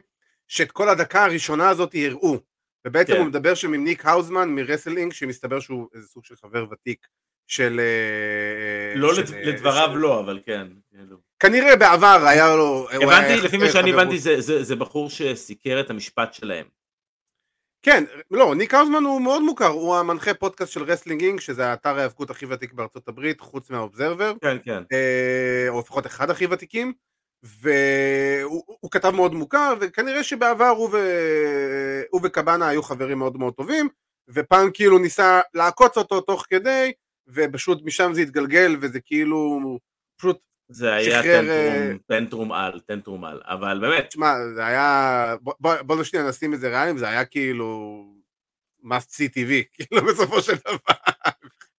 [0.48, 2.38] שאת כל הדקה הראשונה הזאת הראו.
[2.86, 3.18] ובעצם כן.
[3.18, 7.06] הוא מדבר שם עם ניק האוזמן מ Wrestling, שמסתבר שהוא איזה סוג של חבר ותיק
[7.46, 7.80] של...
[7.80, 9.98] אה, לא של, לדבריו של...
[9.98, 10.68] לא, אבל כן.
[10.90, 11.16] כאילו.
[11.40, 12.88] כנראה בעבר היה לו...
[12.90, 16.66] הבנתי, לפי מה שאני הבנתי, זה, זה, זה בחור שסיקר את המשפט שלהם.
[17.86, 21.96] כן, לא, ניק האוזמן הוא מאוד מוכר, הוא המנחה פודקאסט של Wrestling Inc, שזה האתר
[21.96, 24.32] ההיאבקות הכי ותיק בארצות הברית, חוץ מה Observer.
[24.40, 24.82] כן, כן.
[24.92, 26.92] אה, או לפחות אחד הכי ותיקים.
[27.42, 30.96] והוא כתב מאוד מוכר, וכנראה שבעבר הוא, ו...
[32.10, 33.88] הוא וקבאנה היו חברים מאוד מאוד טובים,
[34.28, 36.92] ופעם כאילו ניסה לעקוץ אותו תוך כדי,
[37.28, 39.60] ופשוט משם זה התגלגל, וזה כאילו
[40.18, 40.38] פשוט
[40.68, 44.06] זה היה טנטרום, טנטרום על, טנטרום על, אבל באמת.
[44.08, 48.04] תשמע, זה היה, בוא, בוא נשנייה נשים את זה ריאליים, זה היה כאילו
[48.84, 50.94] must see TV, כאילו בסופו של דבר.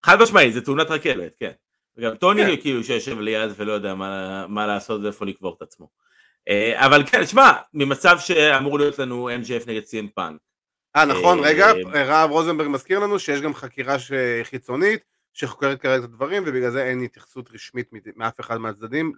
[0.06, 1.52] חד משמעית, זה תאונת רכבת, כן.
[1.96, 2.62] וגם טוני כן.
[2.62, 5.88] כאילו שיושב ליד ולא יודע מה, מה לעשות ואיפה לקבור את עצמו.
[6.48, 10.40] אה, אבל כן, שמע, ממצב שאמור להיות לנו MJF נגד CM פאנק.
[10.96, 13.96] אה נכון, רגע, רהב רוזנברג מזכיר לנו שיש גם חקירה
[14.42, 19.12] חיצונית שחוקרת כרגע את הדברים ובגלל זה אין התייחסות רשמית מאף אחד מהצדדים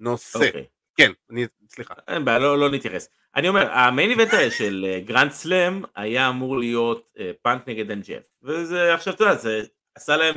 [0.00, 0.38] לנושא.
[0.38, 0.64] אוקיי.
[0.96, 1.94] כן, אני, סליחה.
[2.08, 3.08] אין בעיה, לא, לא נתייחס.
[3.36, 8.94] אני אומר, ה main event של Grand Slam היה אמור להיות פאנק נגד MJF, וזה
[8.94, 9.62] עכשיו, אתה יודע, זה
[9.94, 10.34] עשה להם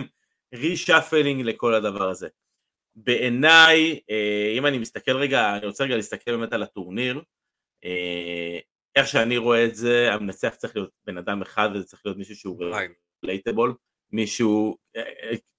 [0.55, 2.27] reshuffling לכל הדבר הזה.
[2.95, 7.21] בעיניי, אה, אם אני מסתכל רגע, אני רוצה רגע להסתכל באמת על הטורניר,
[7.85, 8.59] אה,
[8.95, 12.35] איך שאני רואה את זה, המנצח צריך להיות בן אדם אחד וזה צריך להיות מישהו
[12.35, 12.63] שהוא
[13.23, 13.73] relatable,
[14.11, 15.01] מישהו, אה,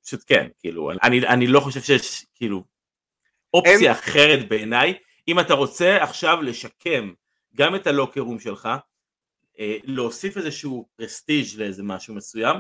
[0.05, 2.65] פשוט כן, כאילו, אני, אני לא חושב שיש כאילו
[3.55, 3.91] אופציה אין...
[3.91, 7.13] אחרת בעיניי, אם אתה רוצה עכשיו לשקם
[7.55, 8.69] גם את ה locker room שלך,
[9.85, 12.57] להוסיף איזשהו prestige לאיזה משהו מסוים,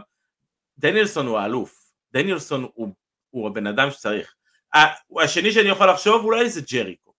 [0.78, 2.94] דניאלסון הוא האלוף, דניאלסון הוא,
[3.30, 4.34] הוא הבן אדם שצריך.
[5.22, 7.12] השני שאני יכול לחשוב אולי זה ג'ריקו,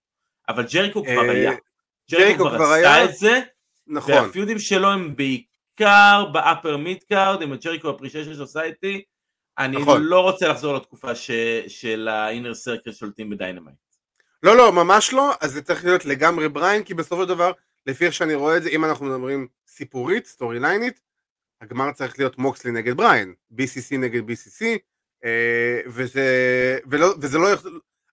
[0.49, 1.51] אבל ג'ריקו כבר אה, היה.
[2.11, 3.39] ג'ריקו כבר עשה את זה,
[3.87, 4.13] נכון.
[4.13, 5.48] והפיודים שלו הם בעיקר
[6.33, 9.03] ב upper mid card עם ה Jericho Appreciation Society,
[9.57, 10.03] אני נכון.
[10.03, 11.31] לא רוצה לחזור לתקופה ש,
[11.67, 13.77] של ה Inner Circle שולטים ב Dynamite.
[14.43, 17.51] לא לא ממש לא, אז זה צריך להיות לגמרי בריין, כי בסופו של דבר,
[17.85, 20.99] לפי איך שאני רואה את זה, אם אנחנו מדברים סיפורית, סטורי ליינית,
[21.61, 24.65] הגמר צריך להיות מוקסלי נגד בריין, BCC נגד BCC,
[25.25, 26.27] אה, וזה,
[26.89, 27.47] ולא, וזה לא,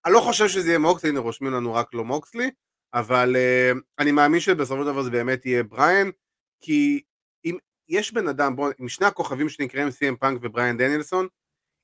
[0.05, 2.51] אני לא חושב שזה יהיה מוקסלי, הנה רושמים לנו רק לא מוקסלי,
[2.95, 6.11] אבל אה, אני מאמין שבסופו של דבר זה באמת יהיה בריין,
[6.61, 7.03] כי
[7.89, 11.29] יש בן אדם, בוא, עם שני הכוכבים שנקראים סי.אם פאנק ובריין דניאלסון,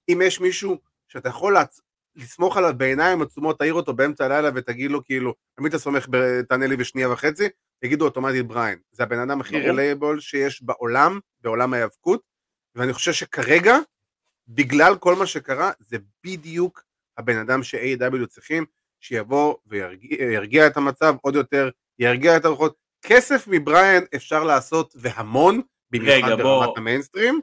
[0.08, 1.80] אם יש מישהו שאתה יכול להצ...
[2.16, 6.06] לסמוך עליו בעיניים עצומות, תעיר אותו באמצע הלילה ותגיד לו כאילו, תמיד אתה סומך,
[6.48, 7.48] תענה לי בשנייה וחצי,
[7.82, 8.78] יגידו אוטומטית בריין.
[8.92, 12.22] זה הבן אדם הכי reliable שיש בעולם, בעולם ההיאבקות,
[12.74, 13.76] ואני חושב שכרגע,
[14.48, 16.82] בגלל כל מה שקרה, זה בדיוק
[17.18, 18.64] הבן אדם ש-AEW צריכים,
[19.00, 22.76] שיבוא וירגיע את המצב עוד יותר, ירגיע את הרוחות.
[23.02, 25.60] כסף מבריין אפשר לעשות והמון,
[25.92, 27.40] במיוחד ברמת המיינסטרים.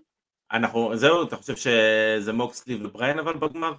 [0.52, 3.74] אנחנו, זהו, אתה חושב שזה מוקסלי ובריין אבל בגמר?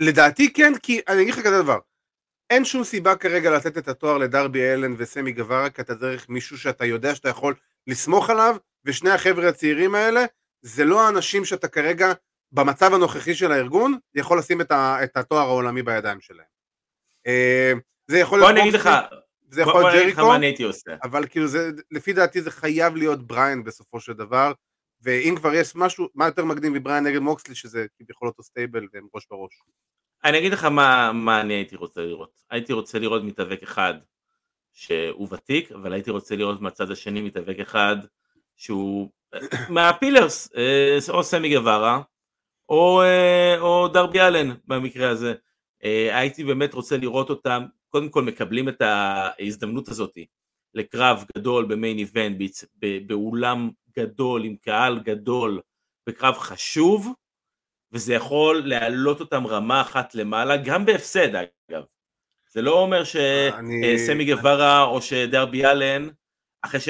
[0.00, 1.78] לדעתי כן, כי אני אגיד לך כזה דבר,
[2.50, 6.58] אין שום סיבה כרגע לתת את התואר לדרבי אלן וסמי גווארה, כי אתה צריך מישהו
[6.58, 7.54] שאתה יודע שאתה יכול
[7.86, 10.24] לסמוך עליו, ושני החבר'ה הצעירים האלה,
[10.62, 12.12] זה לא האנשים שאתה כרגע,
[12.52, 16.46] במצב הנוכחי של הארגון, יכול לשים את, ה, את התואר העולמי בידיים שלהם.
[17.26, 17.72] אה,
[18.06, 18.50] זה יכול להיות...
[18.50, 18.90] בוא אני אגיד לך,
[19.52, 20.32] זה יכול להיות ג'ריקו,
[21.02, 24.52] אבל כאילו זה, לפי דעתי זה חייב להיות בריין בסופו של דבר,
[25.02, 29.06] ואם כבר יש משהו, מה יותר מקדים מבריין נגד מוקסלי, שזה כביכול אותו stable והם
[29.14, 29.52] ראש בראש.
[30.24, 32.40] אני אגיד לך מה, מה אני הייתי רוצה לראות.
[32.50, 33.94] הייתי רוצה לראות מתאבק אחד
[34.72, 37.96] שהוא ותיק, אבל הייתי רוצה לראות מהצד השני מתאבק אחד
[38.56, 39.38] שהוא אה,
[39.74, 42.02] מה Pillars, אה, או סמי גווארה,
[42.68, 45.34] או, אה, או דרבי אלן במקרה הזה.
[46.12, 47.62] הייתי באמת רוצה לראות אותם,
[47.92, 50.18] קודם כל מקבלים את ההזדמנות הזאת
[50.74, 52.36] לקרב גדול במיין איבנט,
[53.06, 55.60] באולם גדול, עם קהל גדול,
[56.06, 57.12] בקרב חשוב,
[57.92, 61.84] וזה יכול להעלות אותם רמה אחת למעלה, גם בהפסד אגב.
[62.50, 66.08] זה לא אומר שסמי גווארה או שדרבי אלן,
[66.62, 66.88] אחרי ש...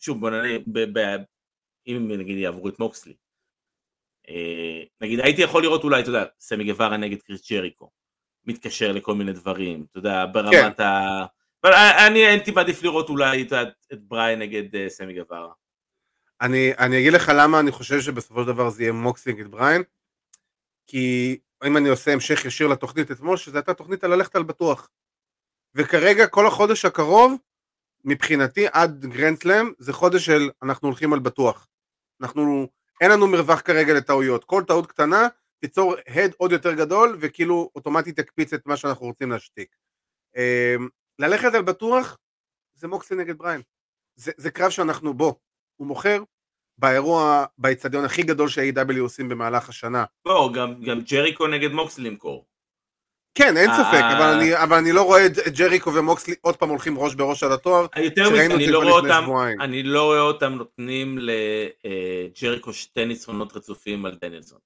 [0.00, 0.56] שוב בוא נראה,
[1.86, 3.16] אם נגיד יעברו את מוקסלי.
[4.28, 7.90] אה, נגיד הייתי יכול לראות אולי, אתה יודע, סמי גווארה נגד קריס ג'ריקו.
[8.48, 10.82] מתקשר לכל מיני דברים, אתה יודע, ברמת כן.
[10.82, 11.24] ה...
[11.64, 11.72] אבל
[12.06, 13.52] אני הייתי מעדיף לראות אולי את,
[13.92, 15.52] את בריין נגד אה, סמי גווארה.
[16.40, 19.82] אני, אני אגיד לך למה אני חושב שבסופו של דבר זה יהיה מוקסלי נגד בריין.
[20.86, 24.90] כי אם אני עושה המשך ישיר לתוכנית אתמול, שזו הייתה תוכנית על ללכת על בטוח.
[25.74, 27.34] וכרגע כל החודש הקרוב,
[28.04, 31.68] מבחינתי עד Grand Slam, זה חודש של אנחנו הולכים על בטוח.
[32.20, 32.68] אנחנו,
[33.00, 34.44] אין לנו מרווח כרגע לטעויות.
[34.44, 35.28] כל טעות קטנה
[35.60, 39.76] תיצור הד עוד יותר גדול, וכאילו אוטומטית תקפיץ את מה שאנחנו רוצים להשתיק.
[40.36, 42.18] אמ, ללכת על בטוח,
[42.74, 43.60] זה מוקסי נגד בריין.
[44.16, 45.38] זה, זה קרב שאנחנו בו.
[45.76, 46.22] הוא מוכר,
[46.78, 50.04] באירוע, באיצטדיון הכי גדול שה-AW עושים במהלך השנה.
[50.26, 52.46] לא, גם, גם ג'ריקו נגד מוקס למכור.
[53.34, 56.98] כן, אין ספק, אבל אני, אבל אני לא רואה את ג'ריקו ומוקסלי עוד פעם הולכים
[56.98, 57.86] ראש בראש על התואר.
[57.96, 59.24] יותר מזה, אני, לא אותם,
[59.60, 64.58] אני לא רואה אותם נותנים לג'ריקו שתי ניצחונות רצופים על דנילסון.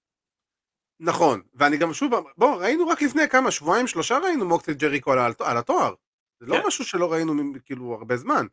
[1.04, 5.32] נכון, ואני גם שוב, בוא, ראינו רק לפני כמה, שבועיים, שלושה ראינו מוקסלי ג'ריקו על,
[5.40, 5.94] על התואר.
[6.40, 6.66] זה לא כן.
[6.66, 8.46] משהו שלא ראינו כאילו הרבה זמן.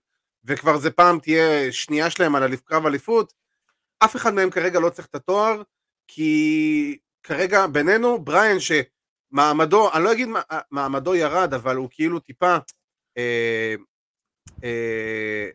[0.44, 3.34] וכבר זה פעם תהיה שנייה שלהם על קרב אליפות.
[4.04, 5.62] אף אחד מהם כרגע לא צריך את התואר,
[6.08, 8.72] כי כרגע בינינו, בריין ש...
[9.32, 10.28] מעמדו, אני לא אגיד
[10.72, 12.58] מעמדו ירד, אבל הוא כאילו טיפה...
[13.18, 13.76] אה,
[14.64, 15.50] אה,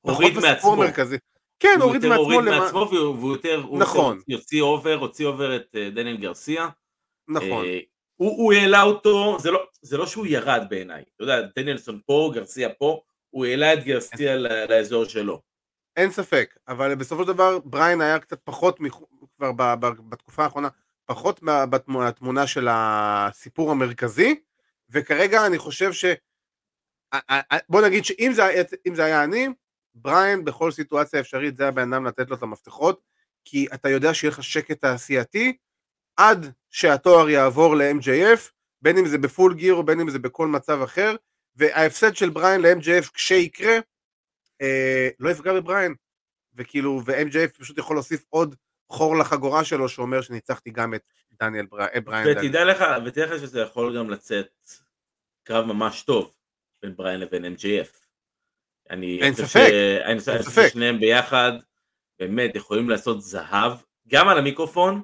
[0.00, 0.76] הוריד מעצמו.
[0.76, 1.16] מרכזי.
[1.60, 2.22] כן, הוא הוריד מעצמו.
[2.22, 4.16] הוריד מעצמו והוא יותר, נכון.
[4.16, 6.68] הוא יוציא over, הוציא over את אה, דניאל גרסיה.
[7.28, 7.64] נכון.
[8.16, 12.68] הוא העלה אותו, זה לא, זה לא שהוא ירד בעיניי, אתה יודע, דניאלסון פה, גרסיה
[12.68, 14.36] פה, הוא העלה את גרסיה
[14.68, 15.42] לאזור שלו.
[15.96, 18.78] אין ספק, אבל בסופו של דבר בריין היה קצת פחות,
[19.36, 19.52] כבר
[20.08, 20.68] בתקופה האחרונה,
[21.06, 21.40] פחות
[21.86, 24.40] מהתמונה של הסיפור המרכזי,
[24.90, 26.04] וכרגע אני חושב ש...
[27.68, 28.62] בוא נגיד שאם זה,
[28.94, 29.48] זה היה אני,
[29.94, 33.00] בריין בכל סיטואציה אפשרית זה הבן אדם לתת לו את המפתחות,
[33.44, 35.56] כי אתה יודע שיהיה לך שקט תעשייתי
[36.16, 38.40] עד שהתואר יעבור ל-MJF,
[38.82, 41.16] בין אם זה בפול גיר או בין אם זה בכל מצב אחר,
[41.56, 43.78] וההפסד של בריין ל-MJF כשיקרה,
[44.62, 45.94] אה, לא יפגע בבריין,
[46.54, 48.54] וכאילו, ו-MJF פשוט יכול להוסיף עוד
[48.88, 51.02] חור לחגורה שלו שאומר שניצחתי גם את
[51.40, 52.28] דניאל אה, בריין.
[52.28, 54.70] ותדע לך, ותדע לך שזה יכול גם לצאת
[55.42, 56.32] קרב ממש טוב
[56.82, 58.09] בין בריין לבין MJF.
[58.90, 59.70] אני אין ספק,
[60.04, 60.68] אין ספק.
[60.68, 61.52] ששניהם ביחד
[62.18, 63.72] באמת יכולים לעשות זהב,
[64.08, 65.02] גם על המיקרופון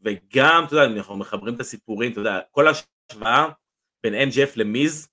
[0.00, 3.48] וגם, אתה יודע, אנחנו מחברים את הסיפורים, אתה יודע, כל ההשוואה
[4.02, 5.08] בין MJF למיז,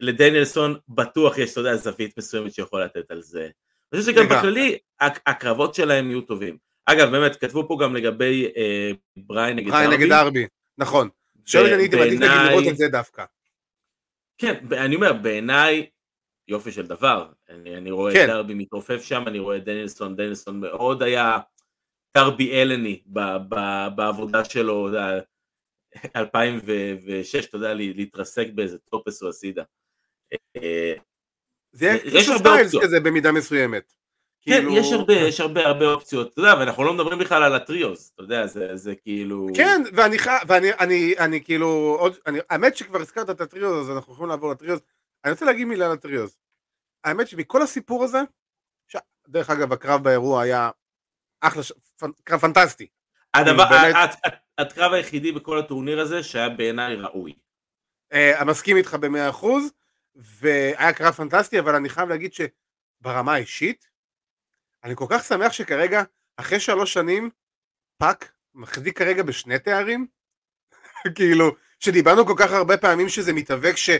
[0.00, 3.48] לדניאלסון בטוח יש, אתה יודע, זווית מסוימת שיכול לתת על זה.
[3.92, 6.58] אני חושב שגם בכללי הקרבות שלהם יהיו טובים.
[6.86, 9.86] אגב, באמת, כתבו פה גם לגבי אה, בריין נגד דרבי.
[9.86, 10.46] בריין נגד דרבי,
[10.78, 11.08] נכון.
[11.44, 13.24] שואל אני הייתי מעדיף לראות את זה דווקא.
[14.38, 15.86] כן, אני אומר, בעיניי,
[16.48, 17.28] יופי של דבר.
[17.48, 18.24] אני, אני רואה כן.
[18.24, 21.38] את דרבי מתעופף שם, אני רואה את דניאלסון, דניאלסון מאוד היה
[22.16, 24.88] דרבי אלין ב, ב, בעבודה שלו,
[26.16, 29.62] 2006, אתה יודע, להתרסק באיזה tope suicida.
[30.56, 30.94] אה,
[31.72, 33.92] זה יש הרבה אופציות כזה במידה מסוימת.
[34.42, 34.76] כן, כאילו...
[34.76, 38.10] יש הרבה, יש הרבה הרבה אופציות, אתה יודע, ואנחנו לא מדברים בכלל על ה Trios,
[38.14, 39.46] אתה יודע, זה, זה כאילו...
[39.56, 43.96] כן, ואני, ואני אני, אני כאילו, עוד, אני, האמת שכבר הזכרת את ה Trios, אז
[43.96, 44.80] אנחנו יכולים לעבור ל Trios.
[45.24, 46.36] אני רוצה להגיד מילה על ה Trios.
[47.04, 48.18] האמת שמכל הסיפור הזה,
[48.88, 48.96] ש...
[49.28, 50.70] דרך אגב, הקרב באירוע היה
[51.40, 51.72] אחלה, ש...
[52.24, 52.86] קרב פנטסטי.
[53.34, 53.96] הדבר, באמת...
[54.58, 57.34] הקרב היחידי בכל הטורניר הזה שהיה בעיניי ראוי.
[58.12, 59.70] אני מסכים איתך במאה אחוז.
[60.14, 63.90] והיה קרב פנטסטי, אבל אני חייב להגיד שברמה האישית,
[64.84, 66.02] אני כל כך שמח שכרגע,
[66.36, 67.30] אחרי שלוש שנים,
[67.98, 70.06] פאק מחזיק כרגע בשני תארים,
[71.16, 73.90] כאילו, שדיברנו כל כך הרבה פעמים שזה מתאבק ש...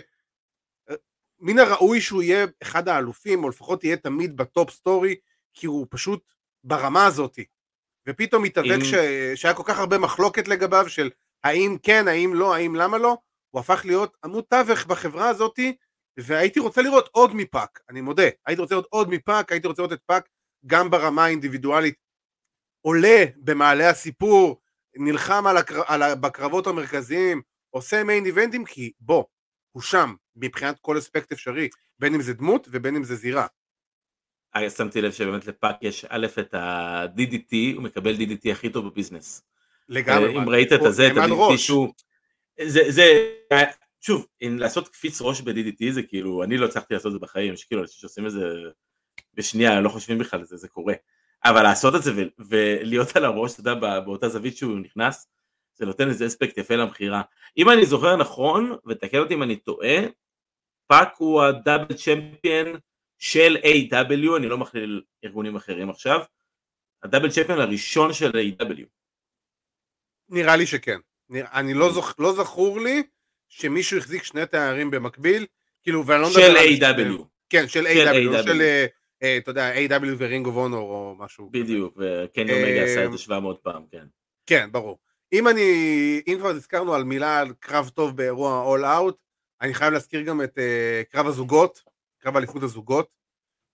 [1.44, 5.16] מן הראוי שהוא יהיה אחד האלופים, או לפחות יהיה תמיד ב top story,
[5.54, 6.32] כי הוא פשוט
[6.64, 7.44] ברמה הזאתי.
[8.08, 8.84] ופתאום מתאבק אם...
[8.84, 8.94] ש...
[9.34, 11.10] שהיה כל כך הרבה מחלוקת לגביו, של
[11.44, 13.16] האם כן, האם לא, האם למה לא,
[13.50, 15.76] הוא הפך להיות עמוד תווך בחברה הזאתי,
[16.16, 19.92] והייתי רוצה לראות עוד מפאק, אני מודה, הייתי רוצה לראות עוד מפאק, הייתי רוצה לראות
[19.92, 20.28] את פאק
[20.66, 21.94] גם ברמה האינדיבידואלית
[22.80, 24.60] עולה במעלה הסיפור,
[24.96, 25.82] נלחם על הקר...
[25.86, 26.14] על...
[26.14, 29.24] בקרבות המרכזיים, עושה main event ים כי בוא,
[29.74, 33.46] הוא שם מבחינת כל אספקט אפשרי, בין אם זה דמות ובין אם זה זירה.
[34.76, 39.42] שמתי לב שבאמת לפאק יש א' את ה-DDT, הוא מקבל DDT הכי טוב בביזנס.
[39.88, 40.38] לגמרי.
[40.38, 41.92] אם ראית את הזה, את ה-DDT שהוא...
[42.60, 43.34] זה, זה,
[44.00, 47.56] שוב, אם לעשות קפיץ ראש ב-DDT זה כאילו, אני לא הצלחתי לעשות את זה בחיים,
[47.56, 48.48] שכאילו אנשים שעושים את זה
[49.34, 50.94] בשנייה, לא חושבים בכלל על זה, זה קורה.
[51.44, 55.28] אבל לעשות את זה ולהיות על הראש, אתה יודע, באותה זווית שהוא נכנס,
[55.74, 57.22] זה נותן איזה אספקט יפה למכירה.
[57.56, 59.96] אם אני זוכר נכון, ותקן אותי אם אני טועה,
[60.86, 62.78] פאק הוא ה double champion
[63.18, 66.20] של AEW, אני לא מכליל ארגונים אחרים עכשיו,
[67.02, 68.84] ה double champion הראשון של AEW.
[70.28, 70.98] נראה לי שכן.
[71.32, 72.14] אני לא, זוכ...
[72.18, 73.02] לא זכור לי
[73.48, 75.46] שמישהו החזיק שני תארים במקביל,
[75.82, 76.40] כאילו, ואני לא מדבר.
[76.40, 77.24] של AEW.
[77.48, 78.86] כן, של AEW, לא של, אה,
[79.22, 81.50] אה, אתה יודע, AEW ו Ring of Honor או משהו.
[81.50, 84.06] בדיוק, וקני אומגה עשה את זה 700 פעם, כן.
[84.46, 84.98] כן, ברור.
[85.34, 85.62] אם אני,
[86.26, 89.14] אם כבר הזכרנו על מילה על קרב טוב באירוע All Out,
[89.60, 91.82] אני חייב להזכיר גם את אה, קרב הזוגות,
[92.18, 93.08] קרב אליפות הזוגות,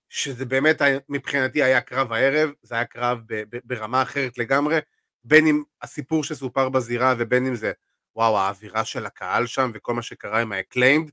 [0.08, 4.78] שזה באמת מבחינתי היה קרב הערב, זה היה קרב ב- ב- ברמה אחרת לגמרי,
[5.24, 7.72] בין אם הסיפור שסופר בזירה ובין אם זה
[8.16, 11.10] וואו, האווירה של הקהל שם וכל מה שקרה עם ה Acclaimed,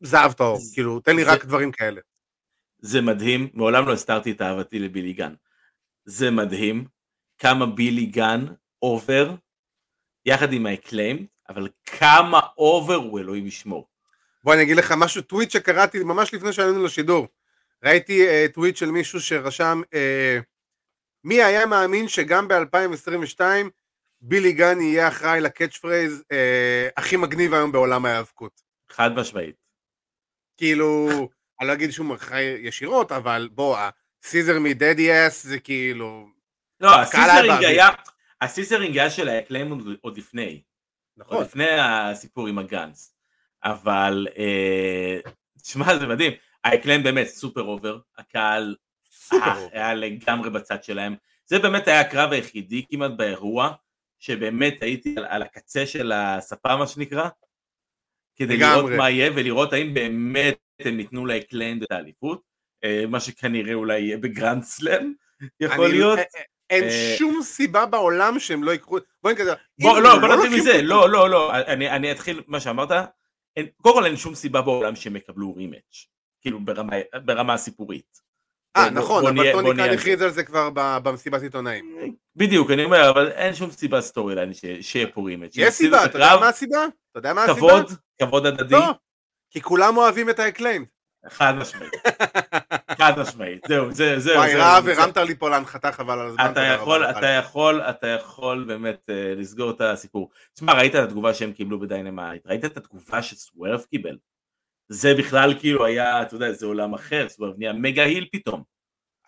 [0.00, 2.00] זהב טהור, כאילו, תן לי זה, רק דברים כאלה.
[2.78, 5.34] זה מדהים, מעולם לא הסתרתי את אהבתי לבילי גן.
[6.04, 6.86] זה מדהים
[7.38, 8.44] כמה בילי גן
[8.78, 9.34] over
[10.26, 13.88] יחד עם ה Acclaimed, אבל כמה over הוא אלוהים ישמור.
[14.44, 17.28] בוא אני אגיד לך משהו, טוויט שקראתי ממש לפני שעלינו לשידור.
[17.84, 20.42] ראיתי אה, טוויט של מישהו שרשם, אה,
[21.24, 23.40] מי היה מאמין שגם ב-2022
[24.20, 28.60] בילי גן יהיה אחראי ל catch phrase אה, הכי מגניב היום בעולם ההיאבקות.
[28.90, 29.56] חד משמעית.
[30.56, 31.08] כאילו,
[31.60, 33.78] אני לא אגיד שהוא אחראי ישירות, אבל בוא,
[34.22, 36.28] ה scissor me daddy ass זה כאילו...
[36.80, 37.88] לא, ה scissoring היה,
[38.44, 40.62] ה scissoring היה של ה Acclaimed עוד לפני.
[41.16, 41.36] נכון.
[41.36, 43.14] עוד לפני הסיפור עם הגאנס.
[43.64, 45.18] אבל, אה,
[45.62, 46.32] תשמע, זה מדהים.
[46.64, 48.76] ה Acclaimed באמת super over, הקהל
[49.72, 51.16] היה לגמרי בצד שלהם.
[51.46, 53.72] זה באמת היה הקרב היחידי כמעט באירוע,
[54.18, 57.28] שבאמת הייתי על, על הקצה של הספה מה שנקרא,
[58.36, 58.76] כדי לגמרי.
[58.76, 62.42] לראות מה יהיה ולראות האם באמת הם ייתנו ל Acclaimed את האליפות,
[62.84, 65.12] אה, מה שכנראה אולי יהיה ב Grand Slam,
[65.60, 66.18] יכול להיות.
[66.70, 69.46] אה, אין אה, שום סיבה בעולם שהם לא יקחו, בוא נגיד,
[69.80, 72.90] בוא, לא, בוא לא נתחיל מזה, לא, לא, לא, אני אתחיל מה שאמרת,
[73.82, 76.06] קודם כל אין שום סיבה בעולם שהם יקבלו rematch,
[76.40, 76.60] כאילו
[77.24, 78.24] ברמה הסיפורית.
[78.76, 82.14] אה נכון, אבל טוני קאן הכריז על זה כבר במסיבת עיתונאים.
[82.36, 85.52] בדיוק, אני אומר, אבל אין שום סיבה storyline שיהיה פה rematch.
[85.56, 86.86] יש סיבה, אתה יודע מה הסיבה?
[87.10, 87.56] אתה יודע מה הסיבה?
[87.56, 88.74] כבוד, כבוד הדדי.
[88.74, 88.94] לא,
[89.50, 90.84] כי כולם אוהבים את ה Acclaimed.
[91.28, 91.92] חד משמעית.
[92.98, 94.36] חד משמעית, זהו, זה, זהו.
[94.36, 96.50] וואי, רב, הרמת לי פה להנחתה חבל על הזמן.
[96.52, 100.30] אתה יכול, אתה יכול, אתה יכול באמת אה, לסגור את הסיפור.
[100.54, 104.16] תשמע, ראית את התגובה שהם קיבלו ב Dynamite, ראית את התגובה שסוורב קיבל.
[104.88, 108.62] זה בכלל כאילו היה, אתה יודע, זה עולם אחר, סוורב נהיה mega heel פתאום.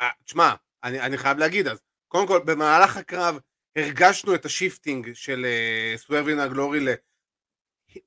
[0.01, 3.39] אה, תשמע, אני, אני חייב להגיד, אז קודם כל, במהלך הקרב
[3.77, 6.81] הרגשנו את ה shifting של אה, Swerve in Our Glory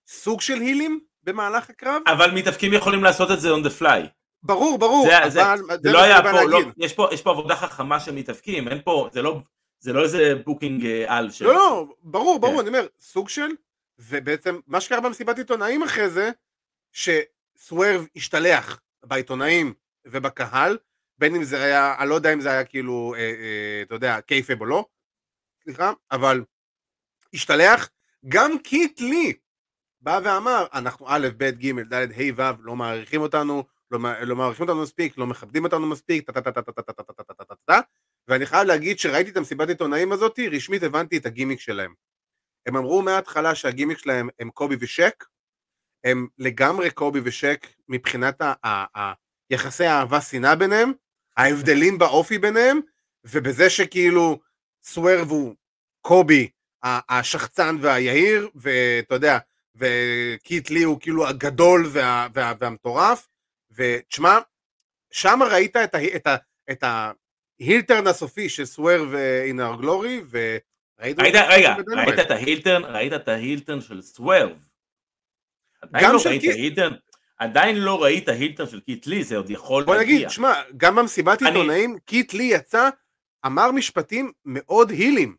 [0.07, 2.01] לסוג של heel ים במהלך הקרב.
[2.07, 4.18] אבל מתאפקים יכולים לעשות את זה on the fly.
[4.43, 5.29] ברור, ברור, זה, אבל...
[5.29, 8.67] זה, זה, זה לא היה פה, לא, יש פה, יש פה עבודה חכמה של מתאפקים,
[8.67, 9.41] אין פה, זה לא,
[9.79, 11.45] זה לא איזה booking אה, על של...
[11.45, 12.59] לא, לא, ברור, ברור, כן.
[12.59, 13.49] אני אומר, סוג של,
[13.99, 16.31] ובעצם מה שקרה במסיבת עיתונאים אחרי זה,
[16.91, 19.73] שסוורב השתלח בעיתונאים
[20.05, 20.77] ובקהל,
[21.17, 24.21] בין אם זה היה, אני לא יודע אם זה היה כאילו, אה, אה, אתה יודע,
[24.21, 24.85] kayfabe או לא,
[25.63, 26.43] סליחה, אבל
[27.33, 27.89] השתלח,
[28.27, 29.33] גם קיט לי
[30.01, 34.67] בא ואמר, אנחנו א', ב', ג', ד', ה', ו', לא מעריכים אותנו, לא, לא מעריכים
[34.67, 37.79] אותנו מספיק, לא מכבדים אותנו מספיק, טה-טה-טה-טה-טה-טה-טה-טה-טה,
[38.27, 41.93] ואני חייב להגיד שראיתי את המסיבת עיתונאים הזאתי, רשמית הבנתי את הגימיק שלהם.
[42.65, 45.25] הם אמרו מההתחלה שהגימיק שלהם הם קובי ושק,
[46.03, 48.41] הם לגמרי קובי ושק מבחינת
[49.49, 50.91] היחסי האהבה-שנאה ביניהם,
[51.37, 52.79] ההבדלים באופי ביניהם,
[53.23, 54.39] ובזה שכאילו
[54.83, 55.55] סוורב הוא
[56.01, 56.49] קובי
[56.83, 59.37] השחצן והיהיר, ואתה יודע,
[59.75, 63.27] וקיט לי הוא כאילו הגדול וה, וה, והמטורף,
[63.79, 64.39] ותשמע,
[65.11, 66.35] שם ראית את, ה, את, ה,
[66.71, 69.13] את ההילטרן הסופי של סוורב
[69.43, 71.19] אינר גלורי, וראית...
[71.19, 74.49] רגע, רגע, ראית את ההילטרן, ראית את ההילטרן של סוורב.
[75.81, 76.93] עדיין לא ראית heel turn,
[77.37, 79.95] עדיין לא ראית heel turn של קיט לי, זה עוד יכול להגיע.
[79.95, 82.89] בוא נגיד, שמע, גם במסיבת עיתונאים, קיט לי יצא,
[83.45, 85.35] אמר משפטים מאוד heel ים.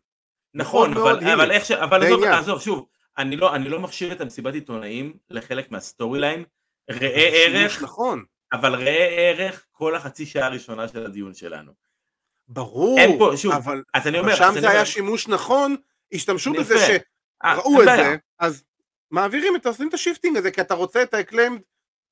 [0.53, 1.71] נכון, אבל, אבל איך ש...
[1.71, 6.43] אבל עזוב, עזוב, שוב, אני לא, אני לא מחשיב את המסיבת עיתונאים לחלק מה storyline,
[6.91, 8.23] ראה ערך, נכון.
[8.53, 11.71] אבל ראה ערך כל החצי שעה הראשונה של הדיון שלנו.
[12.47, 14.83] ברור, פה, שוב, אבל, אז אני אומר, שם זה היה אומר...
[14.83, 15.75] שימוש נכון,
[16.13, 18.63] השתמשו בזה שראו את זה, אז
[19.11, 21.61] מעבירים, את, עושים את ה shifting הזה, כי אתה רוצה את ה Acclaimed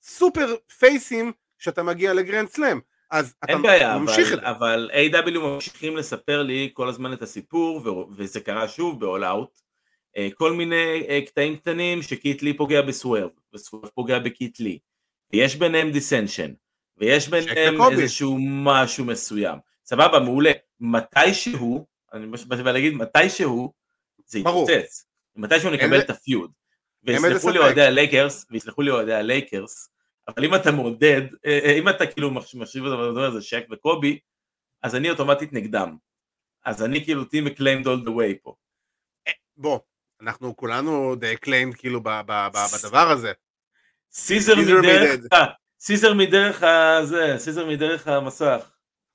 [0.02, 2.80] super face ים שאתה מגיע ל Grand Slam.
[3.12, 4.50] אז אתה בעיה, ממשיך את זה.
[4.50, 9.68] אבל AEW ממשיכים לספר לי כל הזמן את הסיפור, וזה קרה שוב ב-all out, אה,
[10.34, 14.80] כל מיני אה, קטעים קטנים שקית' לי פוגע בסוורב, וסוורב פוגע בקית' לי,
[15.34, 16.54] ויש ביניהם dissension,
[16.98, 19.60] ויש ביניהם איזשהו משהו מסוים.
[19.86, 20.52] סבבה, מעולה.
[20.80, 22.28] מתישהו, אני
[22.63, 23.74] בא להגיד מתישהו,
[24.26, 25.06] זה יתפוצץ.
[25.36, 26.52] מתישהו נקבל את ה feud.
[27.04, 29.89] ויסלחו לי אוהדי הלייקרס, ויסלחו לי אוהדי הלייקרס,
[30.28, 34.19] אבל אם אתה מעודד, אה, אם אתה כאילו מחשיב את זה שק וקובי,
[34.84, 35.95] אז אני אוטומטית נגדם.
[36.65, 38.56] אז אני כאילו team Acclaimed all the way פה.
[39.58, 39.80] בוא,
[40.21, 43.32] אנחנו כולנו The Acclaimed כאילו בדבר הזה.
[44.12, 45.22] scissor me daddy,
[45.80, 48.72] scissor me daddy הזה, scissor me daddy ass.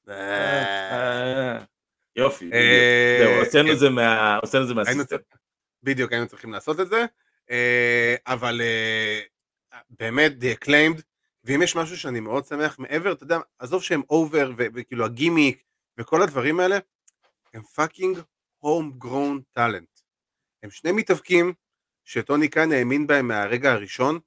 [0.09, 0.15] אה.
[0.93, 1.59] אה,
[2.17, 2.51] יופי,
[3.19, 5.17] זהו, הוצאנו את זה מה system.
[5.83, 7.05] בדיוק, היינו צריכים לעשות את זה,
[7.51, 8.61] אה, אבל
[9.91, 11.01] באמת The Acclaimed,
[11.45, 15.63] ואם יש משהו שאני מאוד שמח מעבר, אתה יודע, עזוב שהם over וכאילו הגימיק
[15.99, 16.79] וכל הדברים האלה,
[17.55, 18.19] הם fucking
[18.59, 19.94] homegrown talent.
[20.65, 21.53] הם שני מתאבקים
[22.05, 24.19] שטוני קאן האמין בהם מהרגע הראשון,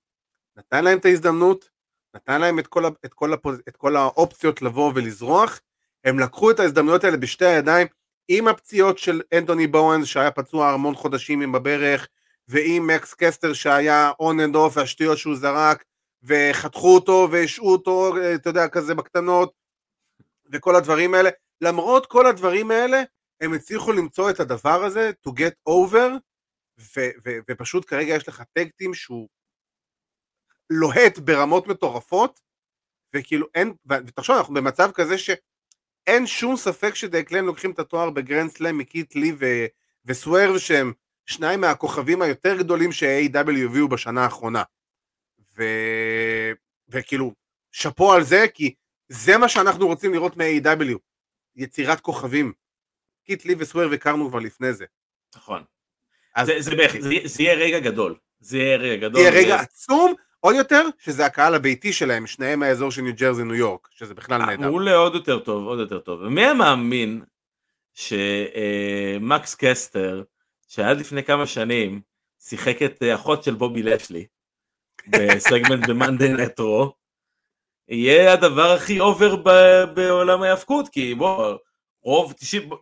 [0.57, 1.69] נתן להם את ההזדמנות,
[2.15, 5.61] נתן להם את כל, את, כל ה push, את כל האופציות לבוא ולזרוח,
[6.03, 7.88] הם לקחו את ההזדמנויות האלה בשתי הידיים,
[8.27, 12.07] עם הפציעות של אנטוני בואנס שהיה פצוע המון חודשים עם הברך,
[12.47, 15.83] ועם מקס קסטר שהיה on and off והשטויות שהוא זרק,
[16.23, 19.53] וחתכו אותו והשעו אותו, אתה יודע, כזה בקטנות,
[20.51, 21.29] וכל הדברים האלה.
[21.61, 23.03] למרות כל הדברים האלה,
[23.41, 26.17] הם הצליחו למצוא את הדבר הזה, to get over,
[26.79, 29.29] ו- ו- ופשוט כרגע יש לך טקטים שהוא
[30.69, 32.39] לוהט ברמות מטורפות,
[33.13, 38.77] וכאילו אין, ותחשוב, אנחנו במצב כזה שאין שום ספק שדייקלן לוקחים את התואר בגרנד סלאם
[38.77, 39.65] מקיט לי ו-
[40.05, 40.93] וסוורב שהם
[41.25, 43.65] שניים מהכוכבים היותר גדולים ש-A.W.
[43.65, 44.63] הביאו בשנה האחרונה.
[45.57, 45.63] ו...
[46.89, 47.33] וכאילו,
[47.71, 48.73] שאפו על זה, כי
[49.09, 50.97] זה מה שאנחנו רוצים לראות מ- AEW
[51.55, 52.53] יצירת כוכבים.
[53.28, 54.86] קית' לי וסוורב הכרנו כבר לפני זה.
[55.36, 55.63] נכון.
[56.36, 56.47] אז...
[56.47, 58.15] זה, זה, זה, זה, זה יהיה רגע גדול.
[58.39, 59.21] זה יהיה רגע גדול.
[59.21, 59.59] זה יהיה רגע ו...
[59.59, 64.13] עצום, עוד יותר, שזה הקהל הביתי שלהם, שניהם מהאזור של ניו ג'רזי ניו יורק, שזה
[64.13, 64.61] בכלל נהדר.
[64.61, 66.21] מעולה עוד יותר טוב, עוד יותר טוב.
[66.21, 67.21] ומי המאמין
[67.93, 70.23] שמקס קסטר,
[70.67, 72.01] שעד לפני כמה שנים
[72.39, 74.25] שיחק את אחות של בובי לשלי,
[75.07, 76.93] בסגמנט ב Monday Night Raw,
[77.88, 79.36] יהיה הדבר הכי over
[79.93, 81.57] בעולם ההאבקות, כי בוא,
[82.08, 82.34] רוב,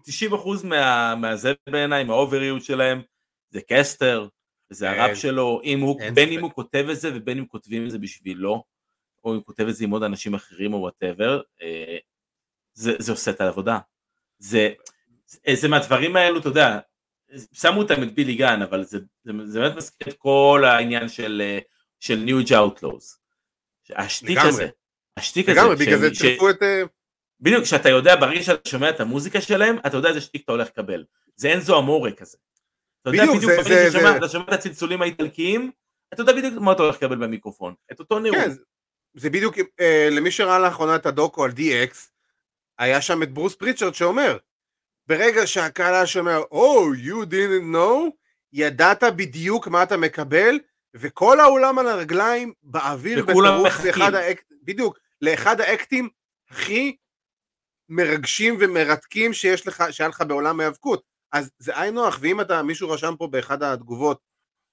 [0.03, 0.31] 90,
[0.63, 3.01] מה, מהזה בעיניי, מהאובריות שלהם,
[3.49, 4.27] זה קסטר,
[4.69, 7.91] זה הראפ שלו, אם הוא, בין אם הוא כותב את זה ובין אם כותבים את
[7.91, 8.63] זה בשבילו,
[9.23, 11.97] או אם הוא כותב את זה עם עוד אנשים אחרים או whatever, אה,
[12.73, 13.79] זה, זה עושה את העבודה.
[14.37, 14.69] זה,
[15.53, 16.79] זה מהדברים האלו, אתה יודע,
[17.53, 21.41] שמו אותם את בילי גן, אבל זה, זה, זה באמת מזכיר את כל העניין של,
[21.45, 21.59] אה,
[21.99, 23.17] של ניו ג' אאוטלוז.
[23.89, 24.67] השטיק הזה,
[25.17, 26.61] השטיק הזה, לגמרי, בגלל זה צירפו את...
[27.39, 30.67] בדיוק, כשאתה יודע, ברגע שאתה שומע את המוזיקה שלהם, אתה יודע איזה שטיק אתה הולך
[30.67, 31.03] לקבל.
[31.35, 32.37] זה אנזו אמורה כזה.
[33.01, 34.17] אתה יודע בדיוק, בדיוק זה, זה, זה...
[34.17, 35.71] אתה שומע את הצלצולים האיטלקיים,
[36.13, 38.35] אתה יודע בדיוק מה אתה הולך לקבל במיקרופון, את אותו נאום.
[38.35, 38.51] כן,
[39.13, 41.97] זה בדיוק, אה, למי שראה לאחרונה את הדוקו על DX,
[42.79, 44.37] היה שם את ברוס פריצ'רד שאומר,
[45.07, 48.11] ברגע שהקהל היה שומע, Oh, you didn't know,
[48.53, 50.59] ידעת בדיוק מה אתה מקבל,
[50.95, 53.25] וכל האולם על הרגליים באוויר
[53.63, 54.43] לאחד האק...
[54.63, 56.09] בדיוק, לאחד האקטים
[56.49, 56.95] הכי
[57.89, 61.03] מרגשים ומרתקים שיש לך, שהיה לך בעולם ההיאבקות.
[61.31, 64.19] אז זה היינו הך, ואם אתה, מישהו רשם פה באחד התגובות,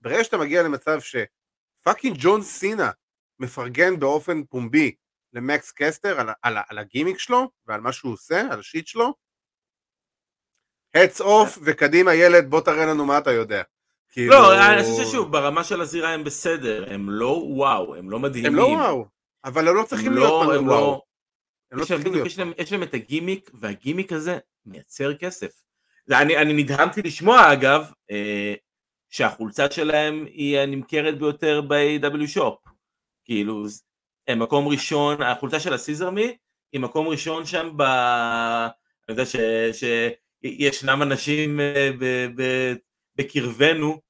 [0.00, 2.90] ברגע שאתה מגיע למצב שפאקינג ג'ון סינה
[3.38, 4.94] מפרגן באופן פומבי
[5.32, 9.14] למקס קסטר על, על, על הגימיק שלו ועל מה שהוא עושה, על השיט שלו,
[10.96, 13.62] heads off וקדימה ילד בוא תראה לנו מה אתה יודע.
[14.10, 14.32] כאילו...
[14.32, 18.52] לא, אני חושב ששוב, ברמה של הזירה הם בסדר, הם לא וואו, הם לא מדהימים.
[18.52, 19.06] הם לא וואו,
[19.44, 20.80] אבל הם לא צריכים להיות לא, הם וואו.
[20.80, 21.02] לא...
[21.72, 21.84] לא.
[22.26, 25.62] יש להם, יש להם את הגימיק, והגימיק הזה מייצר כסף.
[26.10, 28.54] אני, אני נדהמתי לשמוע אגב, אה,
[29.10, 32.58] שהחולצה שלהם היא הנמכרת ביותר ב-AEW Shop.
[33.24, 33.64] כאילו,
[34.28, 36.36] הם מקום ראשון, החולצה של ה scissor me
[36.72, 37.82] היא מקום ראשון שם ב...
[37.82, 39.36] אני יודע ש...
[39.72, 42.26] שישנם אנשים אה, ב...
[42.36, 42.72] ב...
[43.16, 44.00] בקרבנו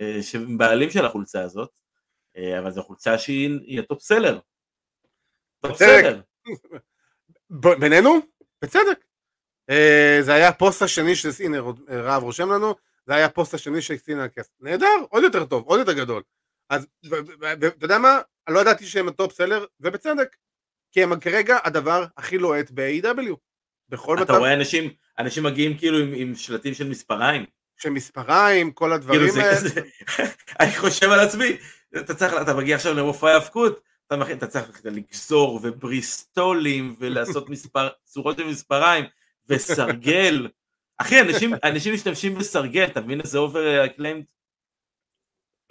[0.00, 1.70] אה, שהם בעלים של החולצה הזאת,
[2.36, 4.38] אה, אבל זו חולצה שהיא ה top seller.
[5.60, 6.20] top seller.
[7.52, 8.18] בינינו?
[8.62, 9.04] בצדק.
[9.70, 11.58] אה, זה היה הפוסט השני של הנה
[11.90, 12.74] רהב רושם לנו,
[13.06, 14.52] זה היה הפוסט השני של סינה קסט.
[14.60, 16.22] נהדר, עוד יותר טוב, עוד יותר גדול.
[16.70, 18.20] אז אתה יודע מה?
[18.48, 20.36] לא ידעתי שהם ה top seller, ובצדק.
[20.92, 23.36] כי הם כרגע הדבר הכי לוהט ב-AEW.
[23.88, 24.24] בכל מצב.
[24.24, 27.44] אתה רואה אנשים, אנשים מגיעים כאילו עם, עם שלטים של מספריים.
[27.76, 29.54] של מספריים, כל הדברים כאילו האלה.
[29.54, 29.80] זה,
[30.60, 31.56] אני חושב על עצמי,
[31.96, 33.80] אתה צריך, אתה מגיע עכשיו למופע האבקות,
[34.12, 39.04] אתה, אתה צריך לגזור ובריסטולים ולעשות מספר, צורות של מספריים.
[39.48, 40.48] וסרגל.
[40.98, 44.24] אחי, אנשים, אנשים משתמשים בסרגל, אתה מבין איזה over Acclaimed?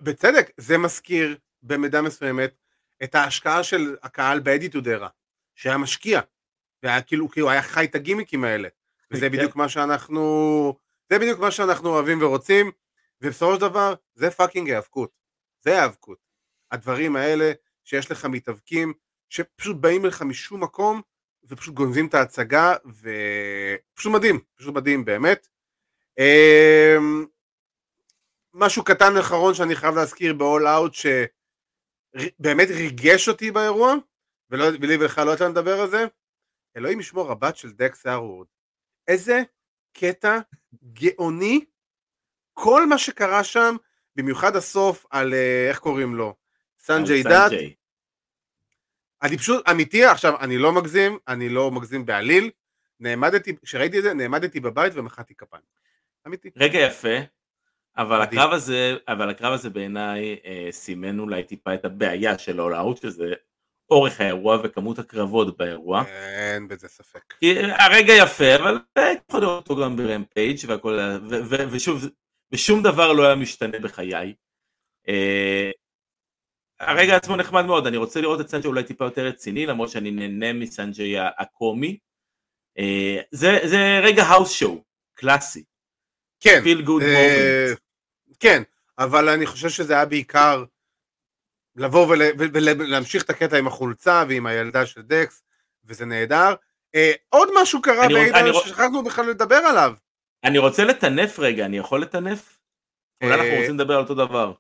[0.02, 2.56] בצדק, זה מזכיר במידה מסוימת
[3.04, 5.08] את ההשקעה של הקהל ב Attitude Era,
[5.56, 6.22] שהיה משקיע,
[6.84, 8.70] והיה כאילו, כאילו היה חי את הגימיקים האלה,
[9.12, 9.38] וזה כן.
[9.38, 10.76] בדיוק מה שאנחנו,
[11.10, 12.72] זה בדיוק מה שאנחנו אוהבים ורוצים,
[13.22, 15.12] ובסופו של דבר, זה fucking היאבקות,
[15.62, 16.18] זה היאבקות.
[16.72, 17.52] הדברים האלה
[17.84, 18.94] שיש לך מתאבקים,
[19.30, 21.02] שפשוט באים לך משום מקום,
[21.44, 25.48] ופשוט גונזים את ההצגה, ופשוט מדהים, פשוט מדהים באמת.
[26.20, 27.26] אמ,
[28.54, 33.94] משהו קטן אחרון שאני חייב להזכיר ב-all out שבאמת ריגש אותי באירוע,
[34.50, 36.06] ולא, ולי ולך לא יצא לדבר על זה,
[36.78, 38.48] אלוהים ישמור הבת של דקס ארורד.
[39.08, 39.42] איזה
[39.94, 40.40] קטע
[40.94, 41.66] גאוני,
[42.54, 43.76] כל מה שקרה שם,
[44.16, 46.41] במיוחד הסוף על, אה, איך קוראים לו?
[46.82, 47.52] סנג'יי דאט.
[49.24, 52.50] אני פשוט, אמיתי, עכשיו, אני לא מגזים, אני לא מגזים בעליל,
[53.00, 55.64] נעמדתי, כשראיתי את זה, נעמדתי בבית ומחאתי כפיים.
[56.28, 56.50] אמיתי.
[56.56, 57.18] רגע יפה,
[57.98, 62.65] אבל הקרב הזה, אבל הקרב הזה בעיניי אה, סימן אולי טיפה את הבעיה של ה
[62.65, 63.34] All Out, שזה
[63.90, 66.04] אורך האירוע וכמות הקרבות באירוע.
[66.06, 67.34] אין בזה ספק.
[67.40, 71.00] כי הרגע יפה, אבל אה, יכול לראות אותו גם ב Rampage והכל,
[71.72, 72.06] ושוב,
[72.52, 74.34] ושום דבר לא היה משתנה בחיי.
[76.82, 80.12] הרגע עצמו נחמד מאוד, אני רוצה לראות את סנג'י אולי טיפה יותר רציני, למרות שאני
[80.12, 81.98] נהנה מסנג'י הקומי.
[83.32, 85.64] זה, זה רגע האוס שואו, קלאסי.
[86.40, 86.62] כן,
[87.02, 87.74] אה,
[88.40, 88.64] כן,
[88.98, 90.64] אבל אני חושב שזה היה בעיקר
[91.76, 92.22] לבוא ול,
[92.54, 95.44] ולהמשיך את הקטע עם החולצה ועם הילדה של דקס,
[95.86, 96.54] וזה נהדר.
[96.96, 99.94] אה, עוד משהו קרה בעידן ששכחנו בכלל לדבר עליו.
[100.44, 102.58] אני רוצה לטנף רגע, אני יכול לטנף?
[103.24, 104.54] אולי אנחנו אה, רוצים לדבר על אותו דבר.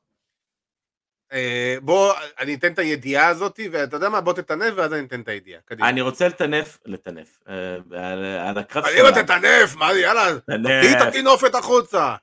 [1.32, 5.22] אה, בוא, אני אתן את הידיעה הזאת, ואתה יודע מה, בוא תטנף ואז אני אתן
[5.22, 5.62] את הידיעה.
[5.66, 5.90] קדימה.
[5.90, 8.86] אני רוצה לטנף, לטנף, אה, על הקרב.
[8.86, 12.16] אם אתה תטנף, מה, יאללה, תביא את הטינופת החוצה.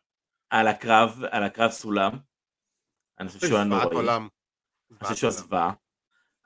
[0.51, 2.13] על הקרב, על הקרב סולם.
[3.21, 4.09] אני חושב שהוא הנוראי.
[4.91, 5.73] אני חושב שהוא זוועה.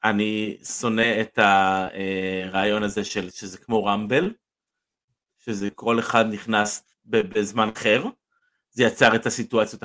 [0.05, 4.33] אני שונא את הרעיון הזה של שזה כמו רמבל,
[5.39, 8.05] שזה כל אחד נכנס בזמן אחר,
[8.71, 9.83] זה יצר את הסיטואציות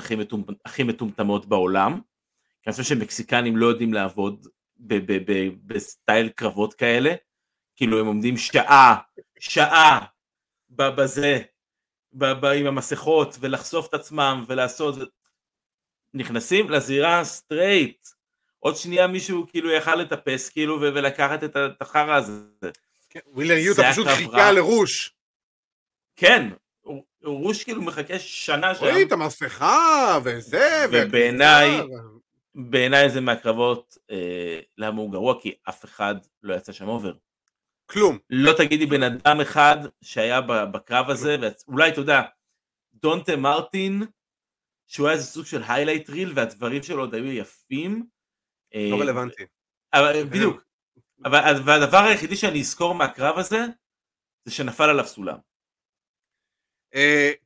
[0.64, 2.00] הכי מטומטמות בעולם.
[2.68, 4.46] אני חושב שמקסיקנים לא יודעים לעבוד
[5.66, 7.14] בסטייל קרבות כאלה,
[7.76, 8.96] כאילו הם עומדים שעה,
[9.38, 10.04] שעה
[10.70, 11.38] בזה,
[12.56, 14.94] עם המסכות, ולחשוף את עצמם, ולעשות,
[16.14, 18.08] נכנסים לזירה straight,
[18.58, 22.70] עוד שנייה מישהו כאילו יכל לטפס כאילו ולקחת את החרא הזה.
[23.10, 25.14] כן, ווילר יוטה פשוט חיכה לרוש.
[26.16, 26.48] כן,
[27.24, 28.84] רוש כאילו מחכה שנה שם.
[28.84, 30.86] רואים את המסכה וזה.
[30.92, 31.80] ובעיניי,
[32.58, 35.42] בעיניי זה מהקרבות, אה, למה הוא גרוע?
[35.42, 37.12] כי אף אחד לא יצא שם over.
[37.86, 38.18] כלום.
[38.30, 42.22] לא תגידי בן אדם אחד שהיה בקרב הזה, ואולי אתה יודע,
[42.94, 44.02] דנטה מרטין,
[44.86, 48.06] שהוא היה איזה סוג של highlight reel, והדברים שלו עוד היו יפים.
[48.74, 49.42] לא אה, רלוונטי.
[49.94, 50.62] אבל, בדיוק.
[51.24, 53.58] אבל, והדבר היחידי שאני אזכור מהקרב הזה,
[54.44, 55.38] זה שנפל עליו סולם.
[56.94, 56.98] Uh,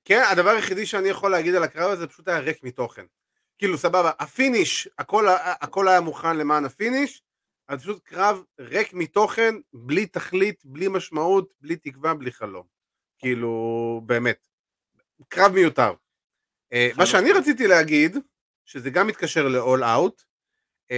[0.04, 3.04] כן, הדבר היחידי שאני יכול להגיד על הקרב הזה פשוט היה ריק מתוכן.
[3.62, 5.26] כאילו סבבה, ה finish, הכל,
[5.60, 7.22] הכל היה מוכן למען ה finish,
[7.68, 12.66] אז פשוט קרב ריק מתוכן, בלי תכלית, בלי משמעות, בלי תקווה, בלי חלום.
[13.18, 14.46] כאילו, באמת.
[15.28, 15.94] קרב מיותר.
[16.74, 18.16] Uh, מה שאני רציתי להגיד,
[18.64, 20.94] שזה גם מתקשר ל-all out, uh,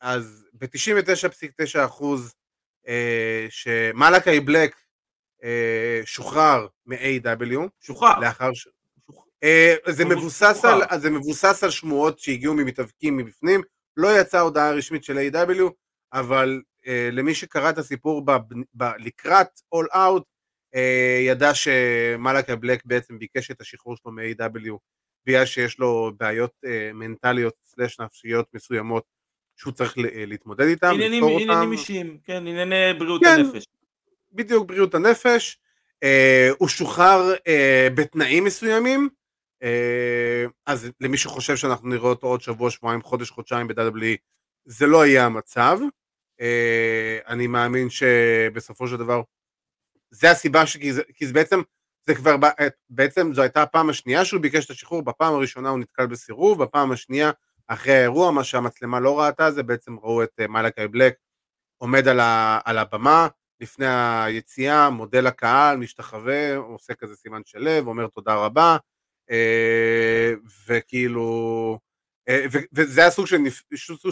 [0.00, 2.34] אז ב-99.9 אחוז
[2.84, 2.88] uh,
[3.48, 4.76] שמלאקי בלק
[6.04, 7.68] שוחרר מ-AW.
[7.80, 8.18] שוחרר.
[8.20, 8.68] לאחר ש...
[9.44, 13.62] אה, זה מבוסס, על, זה מבוסס על שמועות שהגיעו ממתאבקים מבפנים,
[13.96, 15.62] לא יצאה הודעה רשמית של A.W,
[16.12, 18.32] אבל uh, למי שקרא את הסיפור ב,
[18.74, 20.22] ב, לקראת All Out,
[20.74, 20.78] uh,
[21.26, 24.72] ידע שמלאקה בלק בעצם ביקש את השחרור שלו מ-A.W
[25.26, 29.04] בגלל שיש לו בעיות uh, מנטליות סלש נפשיות מסוימות
[29.56, 29.94] שהוא צריך
[30.26, 31.50] להתמודד איתם, עניינים, לפתור אותם.
[31.50, 33.64] עניינים אישיים, כן, ענייני בריאות כן, הנפש.
[34.32, 35.58] בדיוק, בריאות הנפש.
[36.04, 37.40] Uh, הוא שוחרר uh,
[37.94, 39.08] בתנאים מסוימים,
[40.66, 44.16] אז למי שחושב שאנחנו נראה אותו עוד שבוע, שבועיים, חודש, חודשיים ב-WWE,
[44.64, 45.78] זה לא יהיה המצב.
[46.40, 49.22] אה, אני מאמין שבסופו של דבר,
[50.10, 50.76] זה הסיבה, ש...
[51.14, 51.60] כי זה בעצם,
[52.06, 52.36] זה כבר,
[52.90, 56.92] בעצם זו הייתה הפעם השנייה שהוא ביקש את השחרור, בפעם הראשונה הוא נתקל בסירוב, בפעם
[56.92, 57.30] השנייה,
[57.68, 61.14] אחרי האירוע, מה שהמצלמה לא ראתה זה בעצם ראו את אה, מלאקי בלק
[61.78, 63.28] עומד על, ה, על הבמה,
[63.60, 63.86] לפני
[64.24, 68.76] היציאה, מודה לקהל, משתחווה, עושה כזה סימן של לב, אומר תודה רבה, אה,
[70.66, 71.78] וכאילו,
[72.28, 73.36] אה, וזה היה סוג של,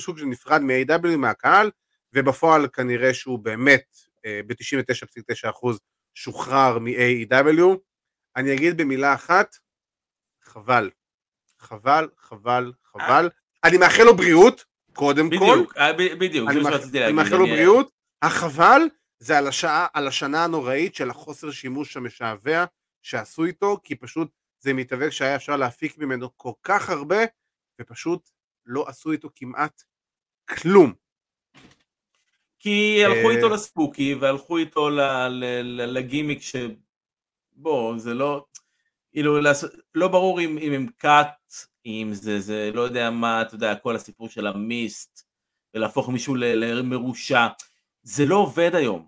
[0.01, 1.71] סוג של נפרד מ-AW מהקהל,
[2.13, 3.97] ובפועל כנראה שהוא באמת
[4.27, 5.69] אה, ב-99.9%
[6.15, 7.77] שוחרר מ-AW.
[8.37, 9.57] אני אגיד במילה אחת,
[10.43, 10.91] חבל.
[11.59, 13.31] חבל, חבל, חבל.
[13.65, 15.93] אני מאחל לו בריאות, קודם בדיוק, כל.
[16.19, 17.03] בדיוק, שרציתי להגיד.
[17.03, 17.91] אני מאחל לו בריאות.
[18.23, 18.81] החבל
[19.19, 22.65] זה על, השעה, על השנה הנוראית של החוסר שימוש המשעבע
[23.03, 24.29] שעשו איתו, כי פשוט
[24.65, 27.17] זה מתאבק שהיה אפשר להפיק ממנו כל כך הרבה,
[27.81, 28.31] ופשוט
[28.67, 29.83] לא עשו איתו כמעט
[30.49, 30.93] כלום.
[32.59, 34.91] כי הלכו איתו אה, לספוקי, והלכו איתו
[35.65, 36.57] לגימיק ש...
[37.53, 38.45] בוא, זה לא...
[39.13, 39.39] כאילו,
[39.95, 41.55] לא ברור אם, אם הם קאט,
[41.87, 45.29] אם זה, זה, לא יודע מה, אתה יודע, כל הסיפור של המיסט,
[45.75, 47.47] ולהפוך מישהו למרושע,
[48.03, 49.07] זה לא עובד היום,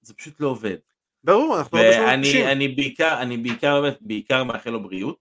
[0.00, 0.76] זה פשוט לא עובד.
[1.24, 5.18] ברור, אנחנו לא ואני אני בעיקר, אני בעיקר באמת, בעיקר מאחל לו בריאות.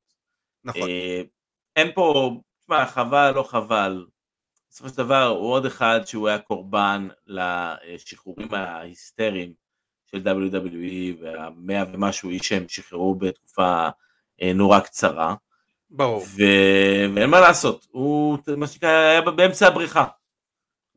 [0.64, 0.90] נכון.
[0.90, 1.22] אה,
[1.76, 4.06] אין פה, תשמע, חבל, לא חבל.
[4.70, 9.54] בסופו של דבר הוא עוד אחד שהוא היה קורבן לשחרורים ההיסטריים
[10.06, 13.90] של WWE והמאה ומשהו איש שהם שחררו בתקופה
[14.42, 15.36] אה, נורא קצרה.
[15.90, 16.22] ברור.
[16.22, 16.44] ו...
[17.16, 20.06] ואין מה לעשות, הוא מה שנקרא היה באמצע הבריכה.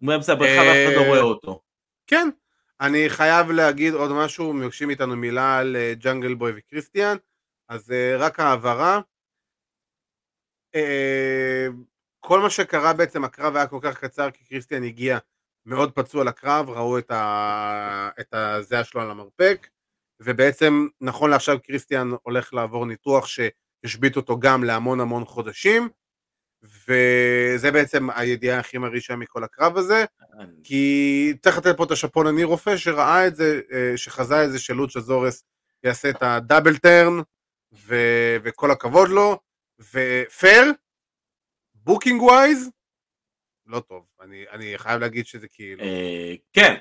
[0.01, 1.61] הוא באמצע הבריכה ואף אחד לא רואה אותו.
[2.07, 2.28] כן,
[2.81, 7.16] אני חייב להגיד עוד משהו, מבקשים איתנו מילה על ג'אנגל בוי וקריסטיאן,
[7.68, 9.01] אז uh, רק העברה.
[10.76, 11.72] Uh,
[12.20, 15.18] כל מה שקרה בעצם, הקרב היה כל כך קצר, כי קריסטיאן הגיע
[15.66, 18.11] מאוד פצוע לקרב, ראו את, ה...
[18.20, 19.68] את הזיעה שלו על המרפק,
[20.22, 25.89] ובעצם נכון לעכשיו קריסטיאן הולך לעבור ניתוח שהשבית אותו גם להמון המון חודשים,
[26.63, 30.05] וזה בעצם הידיעה הכי מרעישה מכל הקרב הזה,
[30.65, 34.59] כי צריך לתת פה את השפון אני רופא שראה את זה, אה, שחזה את זה
[34.59, 35.45] שלוצ'ה זורס
[35.85, 37.21] יעשה את הדאבל טרן,
[37.73, 37.97] ו...
[38.43, 39.39] וכל הכבוד לו,
[39.93, 40.73] ופייר,
[41.75, 42.71] בוקינג ווייז,
[43.67, 45.83] לא טוב, אני, אני חייב להגיד שזה כאילו...
[45.83, 46.75] אה, כן,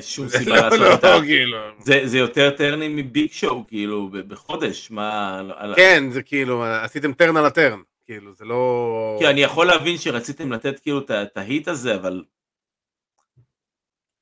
[0.00, 1.16] שום סיבה לעשות לא, אותה.
[1.24, 1.58] כאילו.
[2.04, 5.40] זה יותר טרנים מביג שואו, כאילו, בחודש, מה...
[5.76, 9.16] כן, זה כאילו, עשיתם טרן על הטרן, כאילו, זה לא...
[9.18, 12.24] כי אני יכול להבין שרציתם לתת כאילו את ה heat הזה, אבל...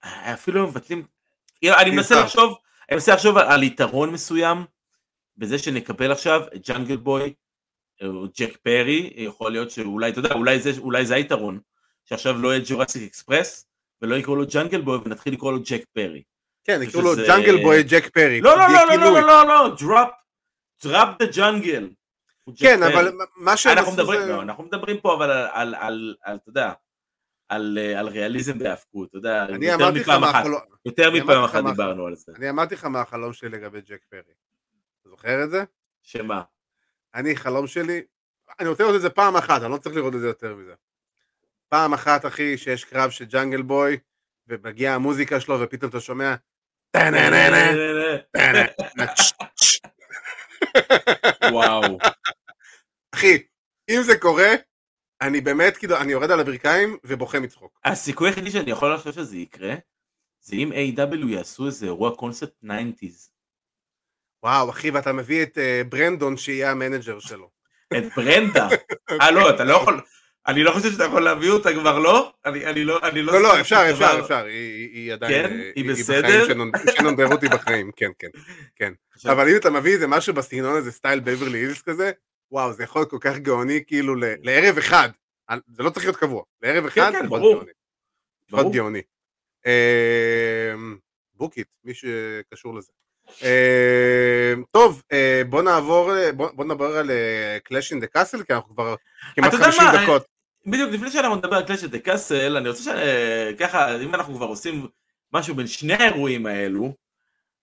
[0.05, 1.07] אפילו מבטלים...
[1.65, 2.59] אני מנסה לחשוב,
[2.89, 4.65] אני מנסה לחשוב על יתרון מסוים,
[5.37, 7.35] בזה שנקבל עכשיו את ג'אנגל בוי,
[8.05, 11.61] או ג'ק פרי, יכול להיות שאולי, אתה יודע, אולי זה, אולי זה היתרון.
[12.05, 13.67] שעכשיו לא יהיה ג'ורסיק אקספרס,
[14.03, 16.23] ולא יקראו לו ג'אנגל בוי ונתחיל לקרוא לו ג'ק פרי.
[16.65, 18.41] כן, יקראו לו ג'אנגל בוי ג'ק פרי.
[18.41, 20.09] לא, לא, לא, לא, לא, לא, לא, drop,
[20.85, 21.91] drop the Jungle.
[22.57, 24.27] כן, אבל מה שהם עשו זה...
[24.27, 26.73] לא, אנחנו מדברים פה אבל על, על, אתה יודע,
[27.49, 30.45] על, על ריאליזם בהאבקות, אתה יודע, יותר מפעם אחת,
[30.87, 32.33] יותר מפעם אחת דיברנו על זה.
[32.37, 34.21] אני אמרתי לך מה החלום שלי לגבי ג'ק פרי.
[35.01, 35.65] אתה זוכר את זה?
[36.03, 36.43] שמה?
[37.15, 38.03] אני, חלום שלי,
[38.61, 40.75] אני רוצה לראות את זה פעם אחת, אני לא צריך לראות את זה יותר מזה.
[41.69, 43.99] פעם אחת, אחי, שיש קרב של ג'אנגל בוי,
[44.49, 46.35] ומגיעה המוזיקה שלו, ופתאום אתה שומע...
[51.53, 51.99] וואו.
[53.23, 53.39] אחי,
[53.91, 54.55] אם זה קורה,
[55.21, 57.81] אני באמת, כאילו, אני יורד על הברכיים ובוכה מצחוק.
[57.85, 59.75] הסיכוי היחידי שאני יכול לחשוב שזה יקרה,
[60.41, 63.29] זה אם AEW יעשו איזה אירוע קונספט 90's.
[64.43, 67.51] וואו, אחי, ואתה מביא את uh, ברנדה שיהיה ה manager שלו.
[67.99, 68.69] את ברנדה?
[69.21, 70.01] אה, לא, אתה לא יכול...
[70.47, 72.33] אני לא חושב שאתה יכול להביא אותה כבר, לא?
[72.45, 73.01] אני, אני לא...
[73.03, 75.49] אני לא, לא, לא אפשר, אפשר, אפשר, היא, היא עדיין...
[75.49, 75.61] כן?
[75.77, 76.47] היא בסדר?
[76.99, 78.29] שנן דוהרטי בחיים, כן, כן,
[78.77, 78.93] כן.
[79.31, 82.11] אבל אם אתה מביא איזה משהו בסגנון הזה, סטייל בברלי הילס כזה,
[82.53, 85.09] וואו, זה יכול להיות כל כך גאוני, כאילו, לערב אחד.
[85.69, 86.43] זה לא צריך להיות קבוע.
[86.63, 87.63] לערב כן, אחד, כן, כן, ברור.
[88.53, 89.03] מאוד גאוני.
[89.67, 90.97] אמ,
[91.35, 92.93] book it, מי שקשור לזה.
[93.43, 97.11] אמ, טוב, אה, בוא נעבור, בוא נדבר על
[97.65, 98.95] Clash in the Castle, כי אנחנו כבר
[99.35, 100.25] כמעט 50 דקות.
[100.67, 104.89] בדיוק, לפני שאנחנו נדבר על Clash the Castle, אני רוצה שככה, אם אנחנו כבר עושים
[105.33, 106.95] משהו בין שני האירועים האלו,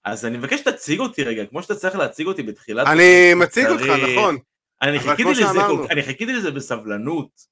[0.05, 2.87] אז אני מבקש שתציג אותי רגע, כמו שאתה צריך להציג אותי בתחילת...
[2.87, 4.37] אני מציג אותך, נכון.
[4.81, 7.45] אני חיכיתי לזה, אני חיכיתי לזה בסבלנות.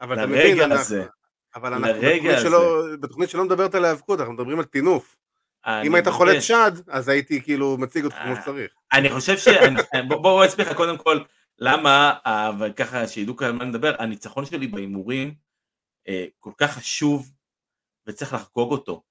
[0.00, 0.58] אבל אתה מבין,
[1.54, 5.16] אבל אנחנו בתוכנית שלא, בתוכנית שלא מדברת על האבקות, אנחנו מדברים על טינוף.
[5.66, 8.72] אם היית חולת שד, אז הייתי כאילו מציג אותך כמו שצריך.
[8.92, 9.48] אני חושב ש...
[10.08, 11.20] בואו אסביר לך קודם כל
[11.58, 12.14] למה,
[12.60, 15.34] וככה שידעו כאן מה נדבר, הניצחון שלי בהימורים
[16.08, 17.30] אה, כל כך חשוב
[18.06, 19.02] וצריך לחגוג אותו.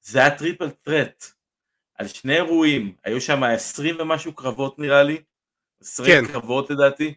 [0.00, 1.24] זה היה triple threat
[1.94, 5.22] על שני אירועים, היו שם עשרים ומשהו קרבות נראה לי,
[5.80, 6.32] עשרים כן.
[6.32, 7.14] קרבות לדעתי,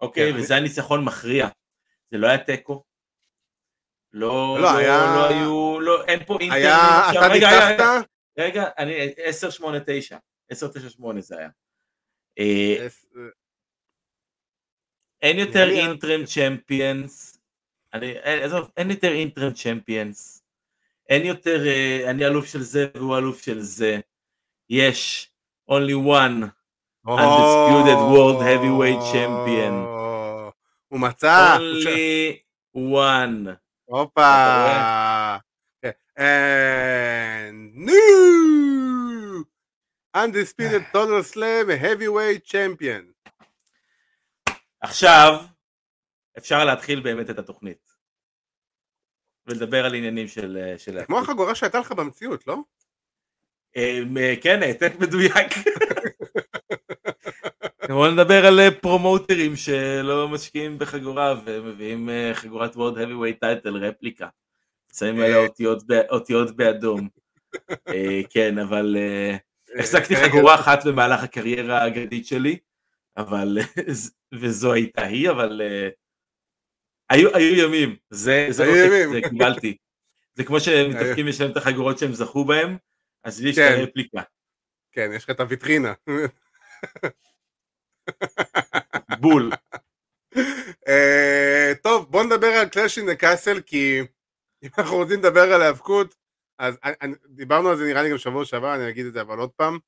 [0.00, 0.38] אוקיי, כן.
[0.38, 1.48] וזה היה ניצחון מכריע,
[2.10, 2.84] זה לא היה תיקו,
[4.12, 5.14] לא, לא, לא, היה...
[5.16, 6.56] לא היו, לא, אין פה אינטר.
[6.56, 8.08] היה, אתה ניצחת?
[8.38, 9.12] רגע, אני
[9.60, 9.64] 10-8-9,
[10.52, 11.48] 10-9-8 זה היה.
[12.38, 12.86] אה,
[15.22, 17.40] אין יותר אינטרם צ'מפיאנס,
[18.76, 20.44] אין יותר אינטרם צ'מפיאנס,
[21.08, 24.00] אין יותר אה, אני אלוף של זה והוא אלוף של זה,
[24.70, 25.30] יש
[25.70, 26.46] only one
[27.06, 29.72] undisputed world heavyweight champion.
[30.88, 31.56] הוא מצא.
[31.58, 32.38] only
[32.74, 33.56] one.
[33.84, 35.36] הופה.
[36.16, 39.44] And new
[40.14, 43.12] undisputed total slam heavyweight champion.
[44.80, 45.44] עכשיו
[46.38, 47.94] אפשר להתחיל באמת את התוכנית.
[49.46, 50.74] ולדבר על עניינים של...
[50.78, 52.56] של כמו החגורה שהייתה לך במציאות, לא?
[53.76, 55.52] אמ, כן, העתק מדויק.
[57.88, 64.28] בואו נדבר על אה, פרומוטרים שלא משקיעים בחגורה ומביאים אה, חגורת וורד heavyweight טייטל רפליקה.
[64.92, 65.38] שמים עליה
[66.10, 67.08] אותיות באדום.
[67.88, 68.96] אה, כן, אבל
[69.78, 72.58] החזקתי חגורה אחת במהלך הקריירה האגדית שלי,
[73.16, 73.58] אבל,
[74.40, 75.62] וזו הייתה היא, אבל
[77.10, 79.76] היו, היו ימים, זה, זה עותק, זה קיבלתי.
[80.34, 82.76] זה כמו שמתאפקים לשלם את החגורות שהם זכו בהם,
[83.24, 83.78] אז לי יש את כן.
[83.78, 84.22] הרפליקה.
[84.92, 85.92] כן, יש לך את הוויטרינה.
[89.20, 89.50] בול.
[90.88, 94.00] אה, טוב, בוא נדבר על קלאש אין קאסל, כי
[94.62, 96.14] אם אנחנו רוצים לדבר על האבקות,
[96.58, 96.78] אז
[97.28, 99.78] דיברנו על זה נראה לי גם שבוע שעבר, אני אגיד את זה אבל עוד פעם.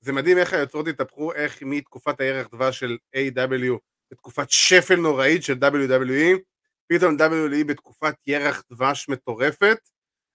[0.00, 3.78] זה מדהים איך היוצרות התהפכו, איך מתקופת הערך דבש של A.W.
[4.12, 6.38] לתקופת שפל נוראית של WWE,
[6.86, 9.78] פתאום WWE בתקופת ירח דבש מטורפת,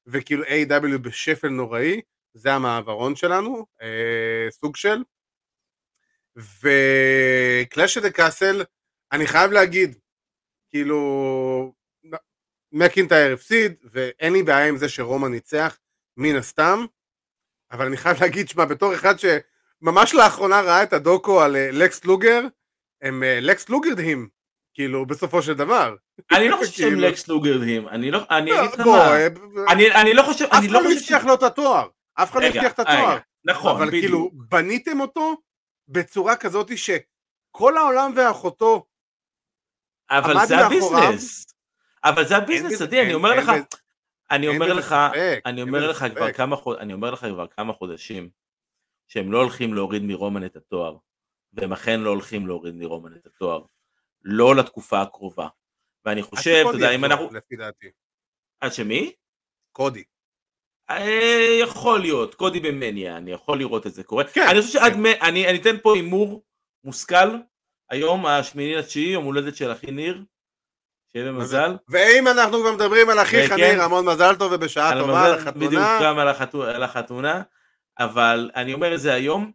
[0.08, 0.98] וכאילו A.W.
[0.98, 2.02] בשפל נוראי,
[2.34, 5.04] זה המעברון שלנו, אה, סוג של.
[6.38, 8.64] וקלאש דה קאסל,
[9.12, 9.96] אני חייב להגיד,
[10.70, 11.74] כאילו,
[12.72, 15.78] מקינטייר הפסיד, ואין לי בעיה עם זה שרומא ניצח,
[16.18, 16.86] מן הסתם,
[17.72, 22.06] אבל אני חייב להגיד, שמע, בתור אחד שממש לאחרונה ראה את הדוקו על אה, לקס
[22.06, 22.42] לוגר,
[23.02, 24.30] הם אה, לקס לוגרדהים,
[24.74, 25.96] כאילו, בסופו של דבר.
[26.32, 29.28] אני לא חושב שהם כאילו- לקס לוגרדהים, אני לא, אני לא, אגיד לך מה, אה,
[30.02, 30.84] אני לא חושב, אני לא חושב...
[30.84, 33.18] אף אחד לא הבטיח לו את התואר, אף אחד לא הבטיח את התואר.
[33.46, 35.38] נכון, אבל כאילו, בניתם אותו
[35.88, 38.86] בצורה כזאת שכל העולם ואחותו
[40.10, 41.46] אבל זה הביזנס.
[42.04, 43.52] אבל זה הביזנס, עדי, אני אומר לך,
[44.32, 44.96] אני אומר לך,
[45.46, 48.30] אני אומר לך כבר כמה אני אומר לך כבר כמה חודשים
[49.08, 50.98] שהם לא הולכים להוריד מרומן את התואר,
[51.54, 53.62] והם אכן לא הולכים להוריד מרומן את התואר,
[54.22, 55.48] לא לתקופה הקרובה.
[56.06, 57.34] ואני חושב, אתה יודע, אם אנחנו...
[57.34, 57.92] לפי דעתי.
[58.60, 59.14] עד שמי?
[59.72, 60.04] קודי.
[60.90, 64.24] אה, יכול להיות, קודי במניה, אני יכול לראות את זה קורה.
[64.24, 65.06] כן, אני חושב שעד, כן.
[65.22, 66.44] אני אתן פה הימור
[66.84, 67.38] מושכל,
[67.90, 70.24] היום השמיני לתשיעי, יום הולדת של אחי ניר,
[71.12, 71.78] שיהיה במזל.
[71.90, 75.66] ואם אנחנו כבר מדברים על אחיך ניר, המון מזל טוב ובשעה טובה על החתונה.
[75.66, 76.20] בדיוק, גם
[76.60, 77.42] על החתונה,
[78.00, 79.52] אבל אני אומר את זה היום,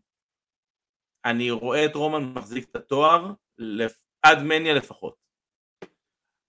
[1.24, 3.32] אני רואה את רומן מחזיק את התואר
[4.22, 5.16] עד מניה לפחות.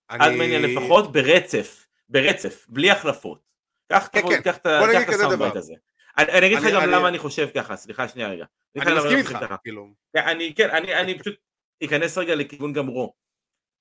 [0.08, 3.51] עד מניה לפחות ברצף, ברצף, בלי החלפות.
[3.92, 5.74] קח את כן, הסאונדבייט הזה.
[6.18, 8.46] אני אגיד לך גם למה אני חושב ככה, סליחה שנייה רגע.
[8.76, 9.88] אני מסכים איתך, כאילו.
[10.16, 11.36] אני כן, אני פשוט
[11.84, 13.14] אכנס רגע לכיוון גם רו.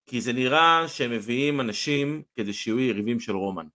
[0.06, 3.66] כי זה נראה שהם מביאים אנשים כדי שיהיו יריבים של רומן.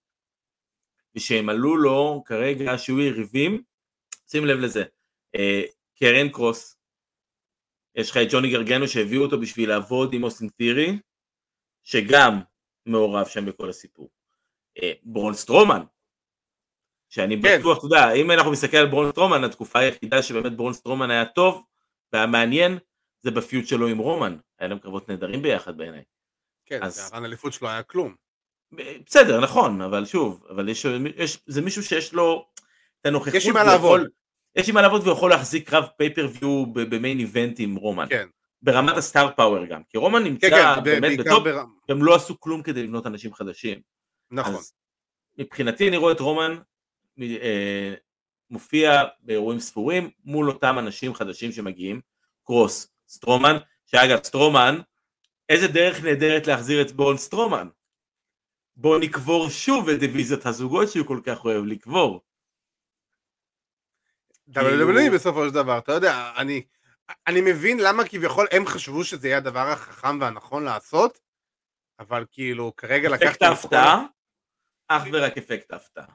[1.15, 3.63] ושהם עלו לו כרגע שיהיו יריבים,
[4.27, 4.83] שים לב לזה,
[5.36, 5.61] אה,
[5.99, 6.77] קרן קרוס,
[7.95, 10.99] יש לך את ג'וני גרגנו שהביאו אותו בשביל לעבוד עם אוסטין תירי,
[11.83, 12.39] שגם
[12.86, 14.09] מעורב שם בכל הסיפור.
[14.81, 15.81] אה, ברון סטרומן,
[17.16, 17.59] שאני כן.
[17.59, 21.26] בטוח, אתה יודע, אם אנחנו מסתכל על ברון סטרומן, התקופה היחידה שבאמת ברון סטרומן היה
[21.26, 21.63] טוב
[22.13, 22.78] והיה מעניין,
[23.22, 26.03] זה ב feud שלו עם רומן, היה להם קרבות נהדרים ביחד בעיניי.
[26.66, 27.09] כן, אז...
[27.13, 28.16] ה run אליפות שלו היה כלום.
[29.05, 30.86] בסדר, נכון, אבל שוב, אבל יש,
[31.16, 32.45] יש, זה מישהו שיש לו
[33.01, 33.34] את הנוכחות.
[33.34, 34.01] יש עם מה לעבוד.
[34.55, 38.07] יש עם מה לעבוד והוא יכול להחזיק קרב pay-per-view ב main event עם רומן.
[38.09, 38.28] כן.
[38.61, 41.63] ברמת ה star power גם, כי רומן נמצא כן, כן, באמת ב top, בר...
[41.89, 43.82] הם לא עשו כלום כדי לבנות אנשים חדשים.
[44.32, 44.53] נכון.
[44.55, 44.74] אז
[45.38, 46.55] מבחינתי אני רואה את רומן
[48.49, 52.01] מופיע באירועים ספורים מול אותם אנשים חדשים שמגיעים,
[52.43, 53.55] קרוס, סטרומן,
[53.86, 54.80] שאגב סטרומן,
[55.49, 57.68] איזה דרך נהדרת להחזיר את ברון סטרומן.
[58.76, 62.22] בואו נקבור שוב את דיוויזיית הזוגות שהוא כל כך אוהב לקבור.
[64.49, 66.61] WWE בסופו של דבר, אתה יודע, אני,
[67.28, 71.20] אני מבין למה כביכול הם חשבו שזה יהיה הדבר החכם והנכון לעשות,
[71.99, 73.28] אבל כאילו כרגע לקחת...
[73.28, 74.05] אפקט ההפתעה?
[74.88, 76.05] אך ורק אפקט ההפתעה.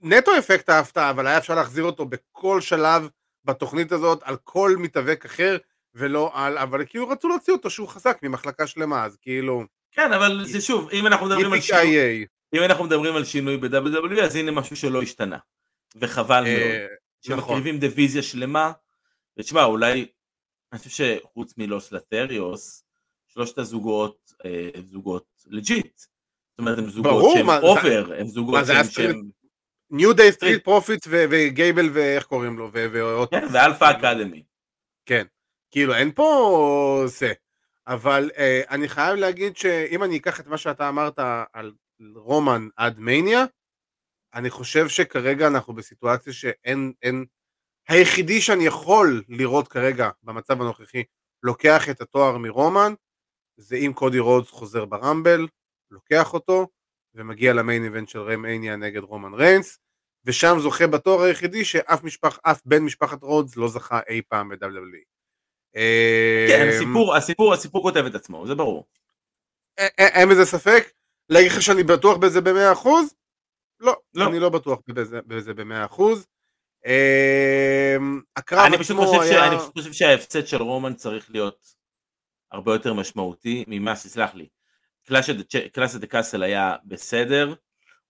[0.00, 3.08] נטו אפקט ההפתעה, אבל היה אפשר להחזיר אותו בכל שלב
[3.44, 5.56] בתוכנית הזאת על כל מתאבק אחר,
[5.94, 9.64] ולא על, אבל כאילו רצו להוציא אותו שהוא חזק ממחלקה שלמה, אז כאילו...
[9.92, 14.20] כן, אבל זה שוב, אם אנחנו מדברים על שינוי, אם אנחנו מדברים על שינוי ב-WWE,
[14.22, 15.38] אז הנה משהו שלא השתנה,
[15.96, 16.88] וחבל אה, מאוד,
[17.28, 17.48] נכון.
[17.48, 18.72] שמקריבים דיוויזיה שלמה,
[19.38, 20.06] ותשמע, אולי,
[20.72, 22.84] אני חושב שחוץ מלוס לותריוס,
[23.28, 29.39] שלושת הזוגות, אה, זוגות legit, זאת אומרת, הם זוגות שהם over, הם זוגות שהם...
[29.90, 32.70] ניו דיי סטריט פרופיט וגייבל ואיך קוראים לו,
[33.30, 34.42] כן, ואלפא אקדמי.
[35.06, 35.26] כן.
[35.70, 37.32] כאילו אין פה זה,
[37.86, 41.18] אבל אה, אני חייב להגיד שאם אני אקח את מה שאתה אמרת
[41.52, 41.72] על
[42.14, 43.44] רומן עד מניה,
[44.34, 47.24] אני חושב שכרגע אנחנו בסיטואציה שאין, אין,
[47.88, 51.02] היחידי שאני יכול לראות כרגע במצב הנוכחי
[51.42, 52.92] לוקח את התואר מרומן,
[53.56, 55.46] זה אם קודי רודס חוזר ברמבל,
[55.90, 56.66] לוקח אותו,
[57.14, 59.78] ומגיע למיין איבנט של רמניה נגד רומן ריינס,
[60.24, 65.04] ושם זוכה בתואר היחידי שאף משפח, בן משפחת רודס לא זכה אי פעם ב-WWE.
[66.48, 68.86] כן, אמ, הסיפור, הסיפור, הסיפור כותב את עצמו, זה ברור.
[69.98, 70.90] אין בזה ספק?
[71.28, 73.14] להגיד לך שאני בטוח בזה במאה אחוז?
[73.80, 76.26] לא, לא, אני לא בטוח בזה, בזה במאה אחוז.
[76.86, 79.48] אמ, הקרב עצמו היה...
[79.48, 81.74] אני פשוט חושב שההפסד של רומן צריך להיות
[82.52, 84.48] הרבה יותר משמעותי ממה, סלח לי.
[85.72, 87.54] Clash the Castle היה בסדר,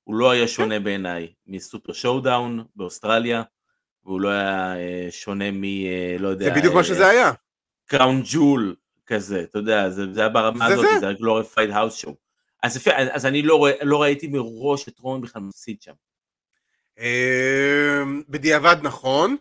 [0.04, 0.84] הוא לא היה שונה כן.
[0.84, 3.42] בעיניי מסופר שואו דאון באוסטרליה,
[4.04, 5.64] והוא לא היה אה, שונה מ...
[5.64, 6.44] אה, לא יודע...
[6.44, 7.32] זה בדיוק מה שזה היה.
[7.86, 8.76] קראון ג'ול
[9.06, 12.16] כזה, אתה יודע, זה, זה היה ברמה הזאת, זה היה glorified house show.
[12.62, 15.92] אז, יפה, אז אני לא, לא ראיתי מראש את רומן בכלל מפסיד שם.
[16.98, 19.36] אמ, בדיעבד נכון,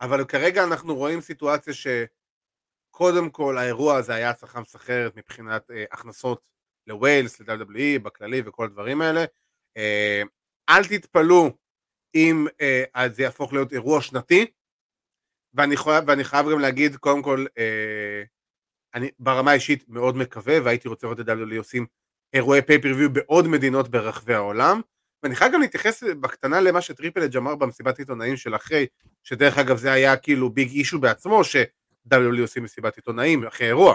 [0.00, 6.40] אבל כרגע אנחנו רואים סיטואציה שקודם כל האירוע הזה היה הצלחה מסחררת מבחינת אה, הכנסות
[6.86, 9.24] לווילס, ל-WWE, בכללי וכל הדברים האלה.
[9.76, 10.22] אה,
[10.68, 11.50] אל תתפלאו
[12.14, 14.46] אם אה, זה יהפוך להיות אירוע שנתי,
[15.54, 18.22] ואני חייב, ואני חייב גם להגיד, קודם כל, אה,
[18.94, 21.86] אני ברמה האישית מאוד מקווה, והייתי רוצה לראות את WWE עושים
[22.32, 24.80] אירועי פייפריוויו בעוד מדינות ברחבי העולם,
[25.22, 28.86] ואני חייב גם להתייחס בקטנה למה שטריפל אג' אמר במסיבת עיתונאים של אחרי,
[29.22, 33.94] שדרך אגב זה היה כאילו ביג אישו בעצמו, ש-WWE עושים מסיבת עיתונאים אחרי אירוע.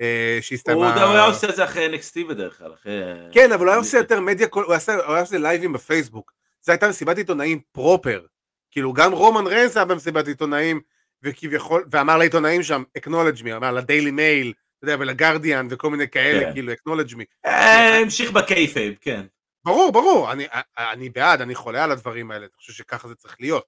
[0.00, 1.04] אה, שהסתיימה...
[1.04, 3.02] הוא היה עושה את זה אחרי NXT בדרך כלל, אחרי...
[3.32, 4.74] כן, אבל הוא היה עושה יותר מדיה, הוא
[5.08, 6.32] היה עושה לייבים בפייסבוק.
[6.60, 8.26] זו הייתה מסיבת עיתונאים proper.
[8.70, 10.80] כאילו גם רומן ריינס היה במסיבת עיתונאים,
[11.22, 16.40] וכביכול, ואמר לעיתונאים שם, acknowledge me, אמר לדיילי מייל, אתה יודע, ולגרדיאן וכל מיני כאלה,
[16.40, 16.52] כן.
[16.52, 17.24] כאילו, acknowledge me.
[17.46, 19.26] אה, המשיך ב kayfabe, כן.
[19.64, 20.46] ברור, ברור, אני,
[20.78, 23.66] אני בעד, אני חולה על הדברים האלה, אני חושב שככה זה צריך להיות.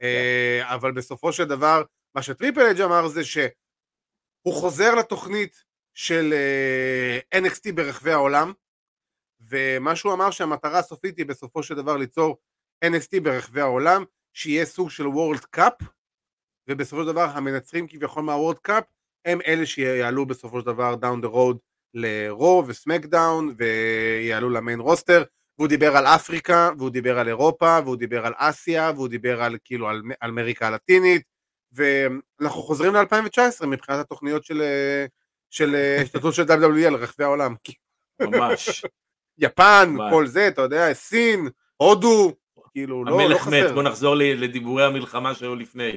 [0.00, 0.06] כן.
[0.06, 1.82] אה, אבל בסופו של דבר,
[2.14, 5.64] מה שטריפל אייץ' אמר זה שהוא חוזר לתוכנית
[5.94, 8.52] של אה, NXT ברחבי העולם,
[9.40, 12.38] ומה שהוא אמר שהמטרה הסופית היא בסופו של דבר ליצור
[12.84, 15.72] NXT ברחבי העולם, שיהיה סוג של World Cup,
[16.68, 18.84] ובסופו של דבר המנצחים כביכול מה World Cup
[19.24, 21.58] הם אלה שיעלו בסופו של דבר down the road
[21.94, 25.24] לרו וסמקדאון ויעלו ל main roster
[25.58, 29.56] והוא דיבר על אפריקה והוא דיבר על אירופה והוא דיבר על אסיה והוא דיבר על
[29.64, 31.22] כאילו על, על אמריקה הלטינית
[31.72, 34.62] ואנחנו חוזרים ל-2019 מבחינת התוכניות של
[35.50, 37.54] של השתתפות של WWE על רחבי העולם.
[38.20, 38.84] ממש.
[39.38, 42.34] יפן, כל זה, אתה יודע, סין, הודו,
[42.72, 43.48] כאילו, לא, לא חסר.
[43.48, 45.96] המלך מת, בוא נחזור לדיבורי המלחמה שהיו לפני.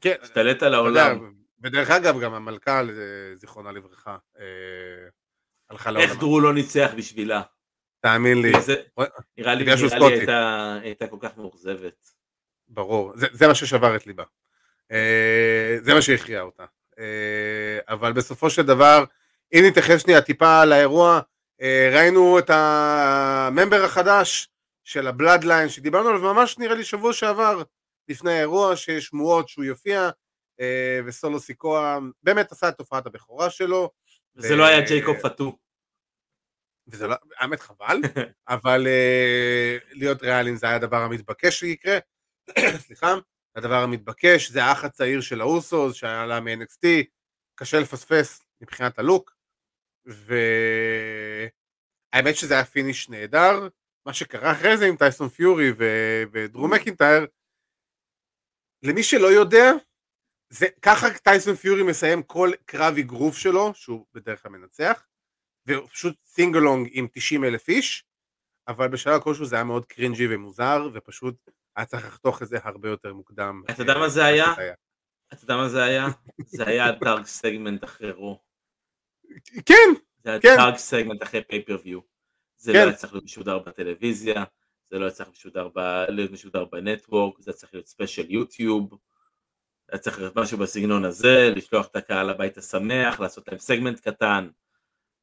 [0.00, 0.14] כן.
[0.22, 1.32] השתלט על העולם.
[1.62, 2.82] ודרך אגב, גם המלכה,
[3.34, 4.44] זיכרונה לברכה, אה,
[5.70, 6.08] הלכה לעולם.
[6.08, 7.42] איך דרו לא ניצח בשבילה?
[8.00, 8.52] תאמין לי.
[9.38, 10.28] נראה לי היא
[10.82, 12.10] הייתה כל כך מאוכזבת.
[12.68, 14.24] ברור, זה מה ששבר את ליבה.
[14.92, 16.64] אה, זה מה שהכריע אותה.
[16.98, 19.04] אה, אבל בסופו של דבר,
[19.52, 21.20] אם נתייחס שנייה טיפה לאירוע,
[21.92, 24.48] ראינו את הממבר החדש
[24.84, 27.62] של הבלאדליין שדיברנו עליו ממש נראה לי שבוע שעבר
[28.08, 30.10] לפני האירוע שיש שמועות שהוא יופיע
[30.60, 33.90] אה, וסולו סיקואה באמת עשה את תופעת הבכורה שלו.
[34.36, 34.56] וזה ו...
[34.56, 35.58] לא היה ג'ייקוב פאטו.
[36.86, 38.00] וזה לא, האמת חבל,
[38.48, 38.86] אבל
[39.90, 41.98] להיות ריאליים זה היה הדבר המתבקש שיקרה,
[42.86, 43.14] סליחה,
[43.58, 46.86] הדבר המתבקש זה האח הצעיר של האוסוס שעלה מ-NXT,
[47.54, 49.36] קשה לפספס מבחינת הלוק,
[50.06, 51.46] והאמת
[52.36, 53.68] שזה היה finish נהדר,
[54.06, 55.84] מה שקרה אחרי זה עם טייסון פיורי ו...
[56.32, 57.26] ודרו מקינטייר,
[58.82, 59.70] למי שלא יודע,
[60.50, 65.06] זה ככה טייסון פיורי מסיים כל קרב אגרוף שלו, שהוא בדרך כלל מנצח,
[65.66, 68.04] והוא פשוט sing-along עם 90 אלף איש,
[68.68, 72.88] אבל בשלב כלשהו זה היה מאוד קרינג'י ומוזר, ופשוט היה צריך לחתוך את זה הרבה
[72.88, 73.62] יותר מוקדם.
[73.70, 74.52] אתה יודע מה זה היה?
[75.32, 76.06] אתה יודע מה זה היה?
[76.56, 78.42] זה היה dark segment אחרי רו.
[79.66, 79.74] כן,
[80.24, 82.00] זה היה dark segment אחרי pay-per-view.
[82.56, 82.84] זה לא כן.
[82.84, 84.44] היה צריך להיות משודר בטלוויזיה,
[84.90, 85.30] זה לא היה צריך
[86.08, 88.98] להיות משודר ב network, זה צריך להיות special יוטיוב.
[89.88, 94.48] היה צריך להיות משהו בסגנון הזה, לשלוח את הקהל הביתה שמח, לעשות להם סגמנט קטן,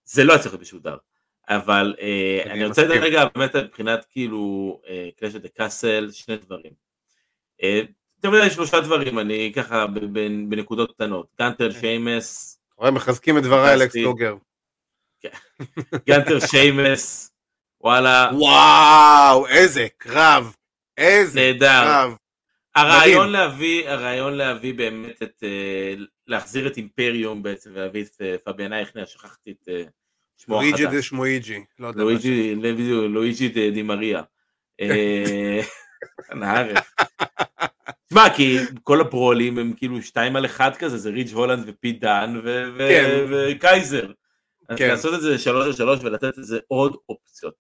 [0.04, 0.98] זה לא היה צריך להיות משודר.
[1.50, 4.80] אבל אה, אני רוצה לדעת רגע באמת מבחינת כאילו
[5.20, 6.72] קלאש דה קאסל, שני דברים.
[7.64, 7.82] אה,
[8.20, 9.86] תמיד יש שלושה דברים, אני ככה
[10.50, 11.28] בנקודות קטנות.
[11.40, 11.80] גנטר כן.
[11.80, 12.60] שיימס.
[12.78, 14.36] רואה, מחזקים את דבריי אלכס לוגר.
[15.22, 15.30] כן.
[16.08, 17.32] גנטר שיימס,
[17.82, 18.30] וואלה.
[18.34, 20.56] וואו, איזה קרב.
[20.98, 22.16] איזה קרב.
[22.76, 25.94] הרעיון להביא, הרעיון להביא באמת את, אה,
[26.28, 29.84] להחזיר את אימפריום בעצם ולהביא את אה, פביאן אייכנר, שכחתי את אה.
[30.48, 32.04] לואיג'י דה שמואיג'י, לא יודע
[33.08, 34.22] לואיג'י דה מריה.
[36.40, 36.92] נערף.
[38.08, 42.42] תשמע, כי כל הברולים הם כאילו שתיים על אחד כזה, זה ריץ' הולנד ופי דן
[42.78, 43.26] כן.
[43.30, 44.12] וקייזר.
[44.70, 44.88] אז כן.
[44.88, 47.56] לעשות את זה שלוש על שלוש ולתת לזה עוד אופציות.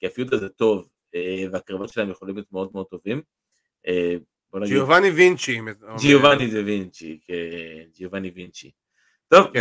[0.00, 0.88] כי הפיוט הזה טוב,
[1.52, 3.22] והקרבות שלהם יכולים להיות מאוד מאוד טובים.
[4.64, 5.60] ג'יובאני וינצ'י.
[5.98, 7.34] ג'יובאני זה וינצ'י, כן,
[7.94, 8.70] ג'יובאני וינצ'י.
[9.28, 9.60] טוב, כן.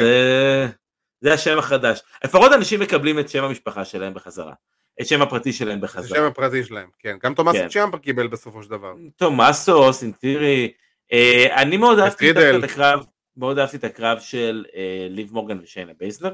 [1.25, 2.01] זה, השם החדש.
[2.23, 4.53] לפחות אנשים מקבלים את שם המשפחה שלהם בחזרה.
[5.01, 6.17] את שם הפרטי שלהם בחזרה.
[6.17, 7.17] את שם הפרטי שלהם, כן.
[7.23, 7.67] גם תומאסו כן.
[7.67, 8.93] צ'יאמפה קיבל בסופו של דבר.
[9.15, 10.73] תומאסו, סינטירי.
[11.13, 13.05] אה, אני מאוד אהבתי את הקרב,
[13.37, 16.33] מאוד אהבתי את הקרב של אה, ליב מורגן ושיינה בייזלר.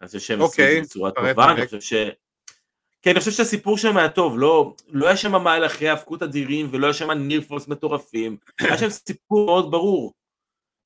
[0.00, 1.94] אני חושב שהם עשו את זה אוקיי, בצורה טובה, אני חושב ש...
[3.02, 6.86] כי אני חושב שהסיפור שם היה טוב, לא, לא היה שם מהלכי האבקות אדירים ולא
[6.86, 10.12] היה שם נירפולס מטורפים, היה שם סיפור מאוד ברור.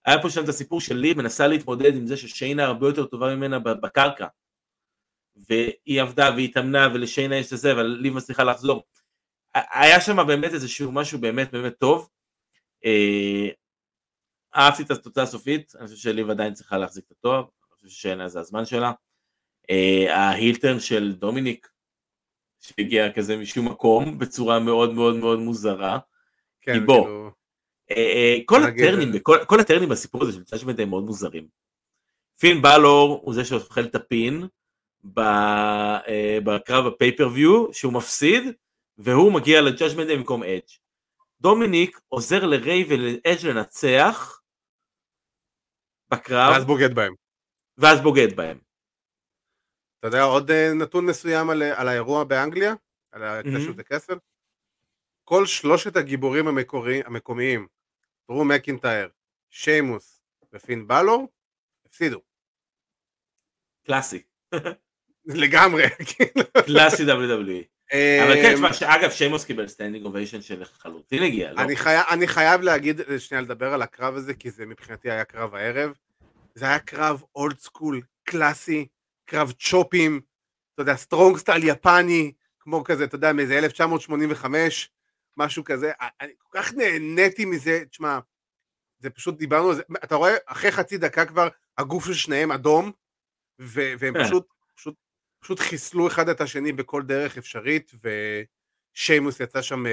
[0.07, 3.35] היה פה שם את הסיפור של לי מנסה להתמודד עם זה ששיינה הרבה יותר טובה
[3.37, 4.27] ממנה בקרקע.
[5.37, 8.83] והיא עבדה והיא התאמנה ולשיינה יש את זה, אבל לי מצליחה לחזור.
[9.55, 12.09] היה שם באמת איזשהו משהו באמת באמת טוב.
[12.85, 13.49] אה,
[14.57, 18.29] אהבתי את התוצאה הסופית, אני חושב שליב עדיין צריכה להחזיק את התואר, אני חושב ששיינה
[18.29, 18.93] זה הזמן שלה.
[19.71, 21.69] אה, ה heel turn של דומיניק,
[22.61, 25.99] שהגיע כזה משום מקום בצורה מאוד מאוד מאוד מוזרה.
[26.61, 27.31] כן, כי בוא, כאילו...
[27.91, 31.49] אה, אה, כל הטרנים, כל, הטרנים בסיפור הזה של ג'אדג'מנט הם מאוד מוזרים.
[32.39, 34.47] פין בלור הוא זה שאוכל את ה pin
[36.45, 38.43] בקרב ה pay-per-view שהוא מפסיד
[38.99, 40.71] והוא מגיע לג'אדג'מנט במקום אדג'.
[41.41, 44.41] דומיניק עוזר לריי ולאדג' לנצח
[46.11, 46.53] בקרב.
[46.53, 47.15] ואז בוגד בהם.
[47.79, 48.59] ואז בוגד בהם.
[49.99, 52.75] אתה יודע עוד אה, נתון מסוים על, על האירוע באנגליה?
[53.13, 53.81] על הקלשות mm-hmm.
[53.81, 54.15] הקסל?
[55.25, 57.67] כל שלושת הגיבורים המקורי, המקומיים,
[58.31, 59.09] דרו מקינטייר,
[59.51, 60.23] שיימוס
[60.53, 61.29] ופין בלור,
[61.87, 62.21] הפסידו.
[63.87, 64.23] קלאסי.
[65.27, 65.83] לגמרי.
[66.17, 66.65] כאילו.
[66.67, 67.65] קלאסי WWE.
[68.23, 71.61] אבל כן, תשמע, אגב, שיימוס קיבל standing ovation של לחלוטין הגיע, לא?
[72.11, 75.93] אני חייב להגיד, שנייה לדבר על הקרב הזה, כי זה מבחינתי היה קרב הערב.
[76.55, 78.87] זה היה קרב old school, קלאסי,
[79.25, 80.21] קרב צ'ופים,
[80.75, 84.91] אתה יודע, strong style יפני, כמו כזה, אתה יודע, מאיזה 1985,
[85.37, 85.93] משהו כזה.
[86.21, 88.19] אני כל כך נהניתי מזה, תשמע,
[88.99, 92.93] זה פשוט, דיברנו על זה, אתה רואה, אחרי חצי דקה כבר, הגוף של שניהם אדום,
[93.59, 94.25] והם כן.
[94.25, 94.95] פשוט, פשוט,
[95.41, 97.93] פשוט חיסלו אחד את השני בכל דרך אפשרית,
[98.97, 99.85] ושיימוס יצא שם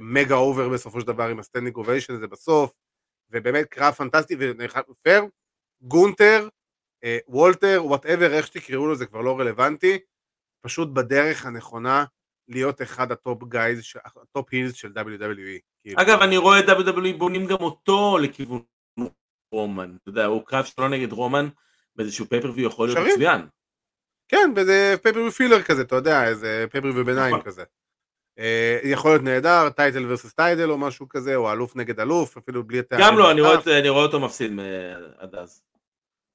[0.00, 2.72] מגה uh, over בסופו של דבר עם ה standing ovation הזה בסוף,
[3.30, 4.36] ובאמת קרב פנטסטי
[4.88, 5.24] ופייר,
[5.80, 6.48] גונטר,
[7.04, 9.98] uh, וולטר, whatever, איך שתקראו לו זה כבר לא רלוונטי,
[10.60, 12.04] פשוט בדרך הנכונה
[12.48, 13.82] להיות אחד ה top guys,
[14.22, 15.60] ה top heels של WWE.
[15.80, 16.02] כאילו.
[16.02, 18.62] אגב, אני רואה את WWE בונים גם אותו לכיוון
[19.52, 21.48] רומן, אתה יודע, הוא קרב שלו נגד רומן,
[21.96, 23.40] באיזשהו pay-per-view יכול להיות מצוין.
[24.28, 27.46] כן, באיזה pay-per-view filler כזה, אתה יודע, איזה pay-per-view ביניים נכון.
[27.46, 27.64] כזה.
[28.38, 32.64] אה, יכול להיות נהדר, title versus title או משהו כזה, או אלוף נגד אלוף, אפילו
[32.64, 33.04] בלי התארים.
[33.06, 34.52] גם לא, רואה, אני רואה אותו מפסיד
[35.18, 35.62] עד אז.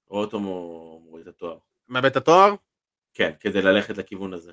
[0.08, 1.58] רואה אותו מוריד את התואר.
[1.88, 2.56] מאבד את התואר?
[3.14, 4.52] כן, כדי ללכת לכיוון הזה.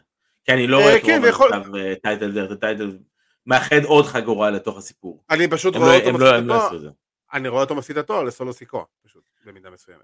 [0.48, 2.98] כי אני לא רואה את כן, רומן אה, title דר, title
[3.46, 5.24] מאחד עוד חגורה לתוך הסיפור.
[5.30, 6.90] אני פשוט רואה לא- אותו מפסיד את לא התואר.
[7.32, 10.02] אני רואה אותו מפסיד את לסולו סיקו, פשוט, במידה מסוימת.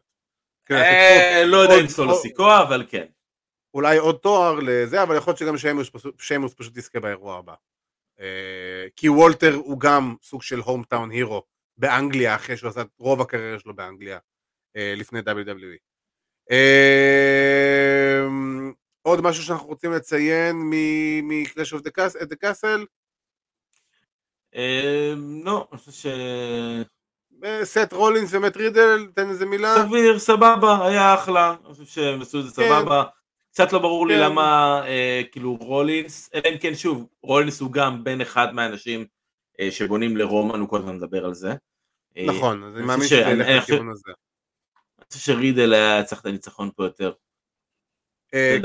[0.66, 3.04] כן, אה, לא יודע אם סולו סיקו, אבל כן.
[3.74, 5.78] אולי עוד תואר לזה, אבל יכול להיות שגם
[6.18, 7.54] שיימוס פשוט יזכה באירוע הבא.
[8.20, 11.42] אה, כי וולטר הוא גם סוג של הום טאון הירו
[11.76, 14.18] באנגליה, אחרי שהוא עשה את רוב הקריירה שלו באנגליה,
[14.74, 15.84] לפני WWE.
[19.06, 22.84] עוד משהו שאנחנו רוצים לציין מ-Clash of the Castle?
[25.44, 26.06] לא, אני חושב ש...
[27.62, 29.74] סט רולינס ומט רידל, תן איזה מילה.
[29.74, 32.68] סביר, סבבה, היה אחלה, אני חושב שהם עשו את זה כן.
[32.68, 33.04] סבבה.
[33.50, 34.20] קצת לא ברור לי כן.
[34.20, 39.06] למה, אה, כאילו, רולינס, אלא אם כן, שוב, רולינס הוא גם בין אחד מהאנשים
[39.60, 41.54] אה, שבונים לרומן, הוא כל הזמן מדבר על זה.
[42.16, 44.12] אה, נכון, אז אני מאמין שזה ילך לכיוון הזה.
[44.98, 47.12] אני חושב שרידל היה צריך את הניצחון פה יותר.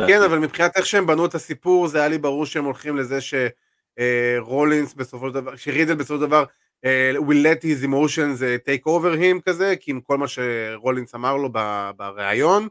[0.08, 3.20] כן, אבל מבחינת איך שהם בנו את הסיפור, זה היה לי ברור שהם הולכים לזה
[3.22, 6.46] שרולינס בסופו של דבר, שרידל בסופו של דבר
[6.86, 11.38] uh, will let his emotions take over him כזה, כי עם כל מה שרולינס אמר
[11.38, 11.50] לו
[11.96, 12.68] בריאיון,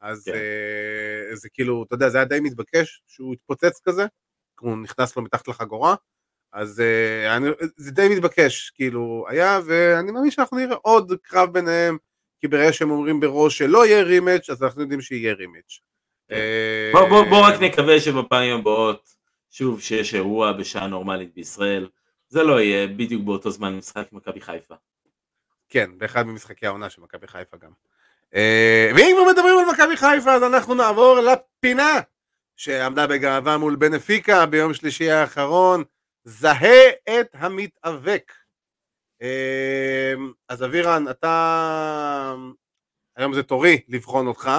[0.00, 0.32] אז כן.
[1.34, 4.06] זה כאילו, אתה יודע, זה היה די מתבקש שהוא התפוצץ כזה,
[4.60, 5.94] הוא נכנס לו מתחת לחגורה,
[6.52, 6.82] אז
[7.76, 11.96] זה די מתבקש, כאילו, היה, ואני מאמין שאנחנו נראה עוד קרב ביניהם,
[12.40, 15.80] כי ברגע שהם אומרים בראש שלא יהיה רימץ', אז אנחנו יודעים שיהיה רימץ'.
[16.32, 16.92] כן.
[16.92, 19.14] בוא, בוא, בוא רק נקווה שבפעמים הבאות,
[19.50, 21.88] שוב, שיש אירוע בשעה נורמלית בישראל,
[22.28, 24.74] זה לא יהיה בדיוק באותו זמן משחק מכבי חיפה.
[25.68, 27.70] כן, באחד ממשחקי העונה של מכבי חיפה גם.
[28.34, 32.00] אה, ואם כבר מדברים על מכבי חיפה, אז אנחנו נעבור לפינה
[32.56, 35.84] שעמדה בגאווה מול בנפיקה ביום שלישי האחרון,
[36.24, 38.32] זהה את המתאבק.
[39.22, 40.14] אה,
[40.48, 42.34] אז אבירן, אתה...
[43.16, 44.50] היום זה תורי לבחון אותך.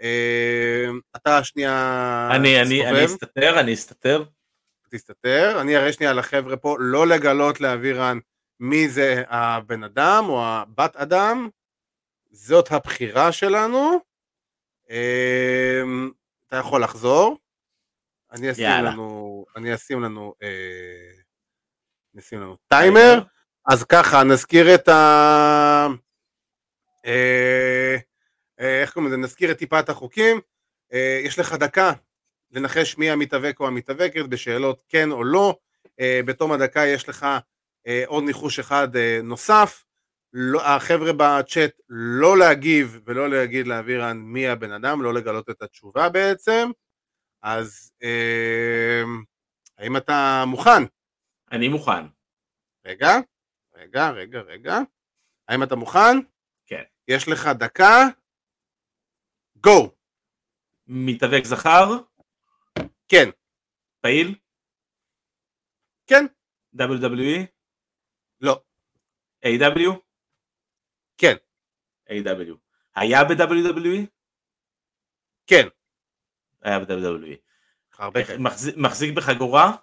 [0.00, 0.86] אה,
[1.16, 2.28] אתה שנייה...
[2.36, 4.24] אני, אני, אני אסתתר, אני אסתתר.
[4.90, 8.18] תסתתר, אני אראה שנייה לחבר'ה פה לא לגלות לאבירן
[8.60, 11.48] מי זה הבן אדם או הבת אדם,
[12.30, 14.00] זאת הבחירה שלנו,
[14.90, 16.10] אמ,
[16.46, 17.38] אתה יכול לחזור,
[18.32, 18.90] אני אשים יאללה.
[18.90, 21.20] לנו, אני אשים לנו, אה,
[22.14, 23.22] נשים לנו טיימר,
[23.70, 24.92] אז ככה נזכיר את ה...
[27.06, 27.96] אה, אה,
[28.60, 29.16] איך קוראים לזה?
[29.16, 30.40] נזכיר את טיפת החוקים,
[30.92, 31.92] אה, יש לך דקה
[32.50, 35.56] לנחש מי המתאבק או המתאבקת בשאלות כן או לא.
[35.86, 37.26] Uh, בתום הדקה יש לך
[38.06, 38.88] עוד ניחוש אחד
[39.22, 39.84] נוסף.
[40.32, 46.08] לא, החבר'ה בצ'אט לא להגיב ולא להגיד לאבירן מי הבן אדם, לא לגלות את התשובה
[46.08, 46.70] בעצם.
[47.42, 47.92] אז
[49.78, 50.82] האם אתה מוכן?
[51.52, 52.04] אני מוכן.
[52.86, 53.16] רגע,
[53.74, 54.78] רגע, רגע, רגע.
[55.48, 56.18] האם אתה מוכן?
[56.66, 56.82] כן.
[57.08, 58.08] יש לך דקה.
[59.60, 59.94] גו.
[60.86, 61.86] מתאבק זכר?
[63.08, 63.30] כן.
[64.00, 64.38] פעיל?
[66.06, 66.24] כן.
[66.76, 67.46] WWE?
[68.40, 68.62] לא.
[69.44, 70.00] A.W?
[71.18, 71.34] כן.
[72.08, 72.54] A.W.
[72.94, 74.06] היה ב-WWE?
[75.46, 75.68] כן.
[76.62, 77.36] היה ב-WWE.
[77.98, 79.76] הרבה מחזיק, מחזיק בחגורה?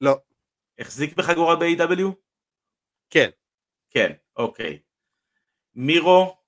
[0.00, 0.16] לא.
[0.78, 2.14] החזיק בחגורה ב-A.W?
[3.10, 3.30] כן.
[3.90, 4.82] כן, אוקיי.
[5.74, 6.42] מירו?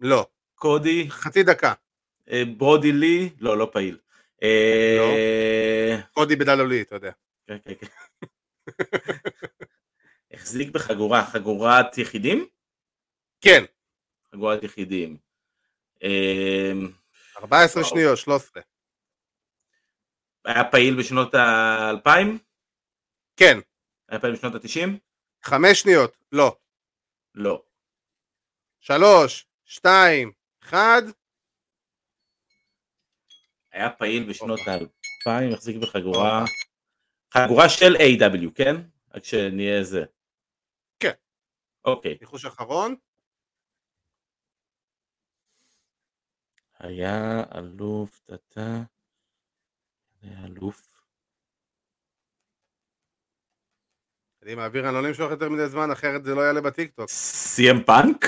[0.00, 0.31] לא.
[0.62, 1.10] קודי?
[1.10, 1.72] חצי דקה.
[2.30, 3.30] אה, ברודי לי?
[3.40, 3.98] לא, לא פעיל.
[4.42, 6.02] אה, לא.
[6.12, 7.12] קודי בדלולי, אתה יודע.
[7.46, 7.86] כן, כן, כן.
[10.32, 12.46] החזיק בחגורה, חגורת יחידים?
[13.40, 13.64] כן.
[14.32, 15.16] חגורת יחידים.
[17.36, 18.62] 14 שניות, 13.
[20.44, 22.38] היה פעיל בשנות האלפיים?
[23.36, 23.58] כן.
[24.08, 24.98] היה פעיל בשנות התשעים?
[25.42, 26.56] חמש שניות, לא.
[27.34, 27.62] לא.
[28.80, 31.02] שלוש, שתיים, אחד.
[33.72, 36.44] היה פעיל בשנות האלפיים, החזיק בחגורה...
[37.34, 38.76] חגורה של A.W, כן?
[39.14, 40.04] רק שנהיה זה.
[41.00, 41.12] כן.
[41.84, 42.18] אוקיי.
[42.20, 42.96] ניחוש אחרון.
[46.78, 48.82] היה אלוף, טאטה,
[50.22, 50.88] היה אלוף.
[54.42, 57.08] אני מעביר, אני לא נמשוך יותר מדי זמן, אחרת זה לא יעלה בטיקטוק.
[57.08, 58.24] סי.אם פאנק?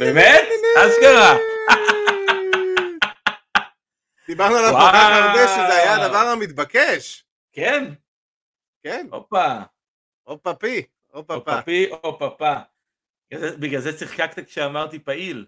[0.00, 0.48] באמת?
[0.78, 1.36] אשכרה.
[4.26, 7.24] דיברנו עליו כל כך הרבה שזה היה הדבר המתבקש.
[7.52, 7.84] כן.
[8.82, 9.06] כן.
[9.10, 9.54] הופה.
[10.22, 10.82] הופה פי.
[11.06, 11.52] הופה פה.
[11.52, 12.54] הופה פי, הופה פה.
[13.60, 15.46] בגלל זה צחקקת כשאמרתי פעיל.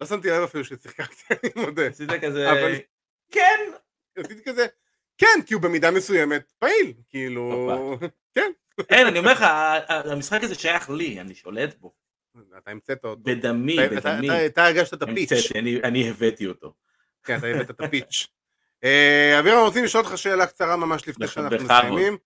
[0.00, 1.86] לא שמתי לב אפילו שצחקקתי, אני מודה.
[1.86, 2.46] עשית כזה...
[3.30, 3.60] כן!
[4.18, 4.66] עשיתי כזה,
[5.18, 7.96] כן, כי הוא במידה מסוימת פעיל, כאילו...
[8.34, 8.52] כן.
[8.90, 9.44] אין, אני אומר לך,
[9.88, 11.92] המשחק הזה שייך לי, אני שולט בו.
[12.58, 13.22] אתה המצאת אותו.
[13.22, 14.46] בדמי, בדמי.
[14.46, 15.30] אתה הרגשת את הפיץ'.
[15.84, 16.74] אני הבאתי אותו.
[17.24, 18.26] כן, אתה הבאת את הפיץ'.
[19.38, 22.16] אבירם, רוצים לשאול אותך שאלה קצרה ממש לפני שאנחנו מסיימים.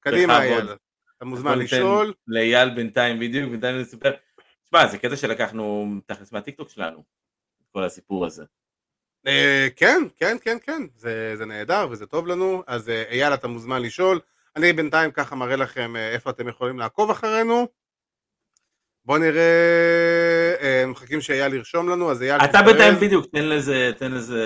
[0.00, 0.68] קדימה, אייל.
[1.16, 2.14] אתה מוזמן לשאול.
[2.26, 4.12] לאייל בינתיים בדיוק, בינתיים נספר.
[4.64, 7.04] תשמע, זה קטע שלקחנו תכלס מהטיקטוק שלנו,
[7.72, 8.44] כל הסיפור הזה.
[9.76, 10.82] כן, כן, כן, כן,
[11.34, 14.20] זה נהדר וזה טוב לנו, אז אייל אתה מוזמן לשאול.
[14.56, 17.68] אני בינתיים ככה מראה לכם איפה אתם יכולים לעקוב אחרינו.
[19.04, 22.40] בואו נראה, מחכים שאייל ירשום לנו, אז אייל...
[22.40, 24.42] אתה בינתיים בדיוק, תן לזה, תן לזה...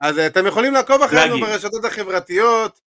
[0.00, 2.80] אז אתם יכולים לעקוב אחרינו ברשתות החברתיות.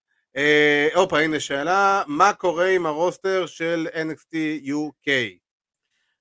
[0.95, 4.35] הופה, הנה שאלה, מה קורה עם הרוסטר של NXT
[4.67, 5.11] UK?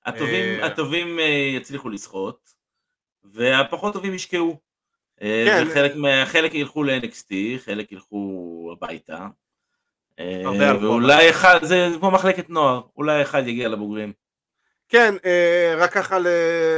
[0.06, 1.18] הטובים, הטובים
[1.56, 2.50] יצליחו לשחות,
[3.24, 4.60] והפחות טובים ישקעו.
[5.20, 5.64] כן.
[5.74, 5.92] חלק,
[6.24, 9.26] חלק ילכו ל-NXT, חלק ילכו הביתה.
[10.82, 14.12] ואולי אחד, זה כמו מחלקת נוער, אולי אחד יגיע לבוגרים.
[14.88, 15.14] כן,
[15.76, 16.18] רק ככה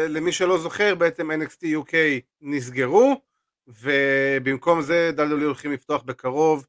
[0.08, 1.94] למי שלא זוכר, בעצם NXT UK
[2.40, 3.20] נסגרו,
[3.68, 6.66] ובמקום זה WWE הולכים לפתוח בקרוב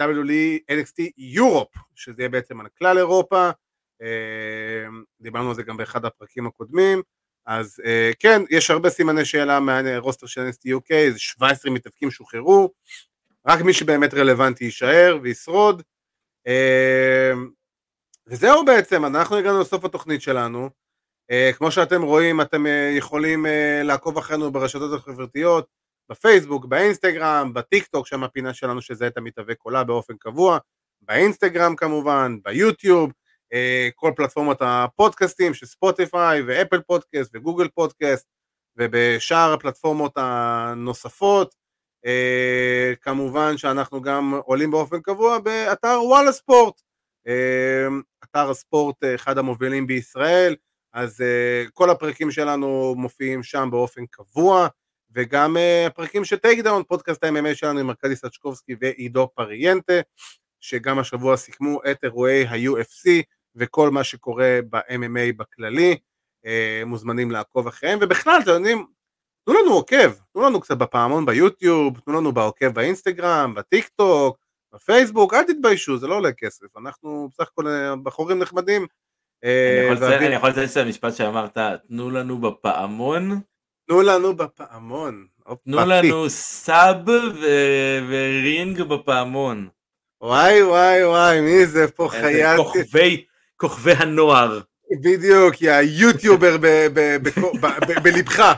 [0.00, 3.50] WWE NXT יורופ, שזה יהיה בעצם על כלל אירופה,
[5.20, 7.02] דיברנו על זה גם באחד הפרקים הקודמים,
[7.46, 7.82] אז
[8.18, 12.70] כן, יש הרבה סימני שאלה מהרוסטר של NXT UK, איזה 17 מתאבקים שוחררו,
[13.46, 15.82] רק מי שבאמת רלוונטי יישאר וישרוד.
[18.26, 20.70] וזהו בעצם, אנחנו הגענו לסוף התוכנית שלנו.
[21.56, 22.64] כמו שאתם רואים, אתם
[22.96, 23.46] יכולים
[23.84, 25.66] לעקוב אחרינו ברשתות החברתיות,
[26.10, 30.58] בפייסבוק, באינסטגרם, בטיק טוק, שם הפינה שלנו זהה את המתאבק עולה באופן קבוע,
[31.02, 33.12] באינסטגרם כמובן, ביוטיוב,
[33.94, 38.26] כל פלטפורמות הפודקאסטים של ספוטיפיי ואפל פודקאסט וגוגל פודקאסט
[38.76, 41.63] ובשאר הפלטפורמות הנוספות.
[43.02, 46.80] כמובן שאנחנו גם עולים באופן קבוע באתר וואלה ספורט,
[48.24, 50.56] אתר הספורט אחד המובילים בישראל,
[50.92, 51.24] אז
[51.72, 54.68] כל הפרקים שלנו מופיעים שם באופן קבוע,
[55.14, 55.56] וגם
[55.86, 60.00] הפרקים של Takedown, פודקאסט ה-MMA שלנו עם ארכדי סצ'קובסקי ועידו פריאנטה,
[60.60, 63.22] שגם השבוע סיכמו את אירועי ה-UFC
[63.56, 65.98] וכל מה שקורה ב-MMA בכללי,
[66.86, 68.86] מוזמנים לעקוב אחריהם, ובכלל, אתם יודעים,
[69.44, 74.38] תנו לנו עוקב, תנו לנו קליק בפעמון ביוטיוב, תנו לנו בעוקב באינסטגרם, בטיק טוק,
[74.74, 77.64] בפייסבוק, אל תתביישו, זה לא עולה כסף, אנחנו בסך הכל
[78.02, 78.86] בחורים נחמדים.
[79.44, 81.58] אני יכול לציין את המשפט שאמרת,
[81.88, 83.40] תנו לנו בפעמון.
[83.88, 85.26] תנו לנו בפעמון.
[85.64, 87.08] תנו לנו סאב
[88.08, 89.68] ורינג בפעמון.
[90.22, 92.56] וואי וואי וואי, מי זה פה חייל?
[93.56, 94.60] כוכבי הנוער.
[95.02, 96.56] בדיוק, יא יוטיובר
[98.02, 98.52] בלבך.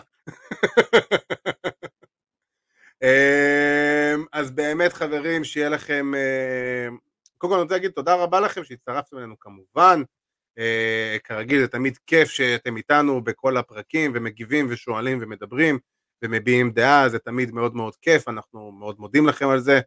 [4.32, 6.12] אז באמת חברים, שיהיה לכם,
[7.38, 10.02] קודם כל אני רוצה להגיד תודה רבה לכם שהצטרפתם אלינו כמובן,
[10.58, 15.78] אה, כרגיל זה תמיד כיף שאתם איתנו בכל הפרקים ומגיבים ושואלים ומדברים
[16.22, 19.80] ומביעים דעה, זה תמיד מאוד מאוד כיף, אנחנו מאוד מודים לכם על זה.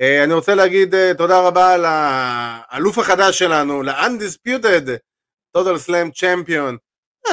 [0.00, 4.88] אה, אני רוצה להגיד אה, תודה רבה לאלוף החדש שלנו, ל-Undisputed
[5.56, 6.76] Total Slam Champion,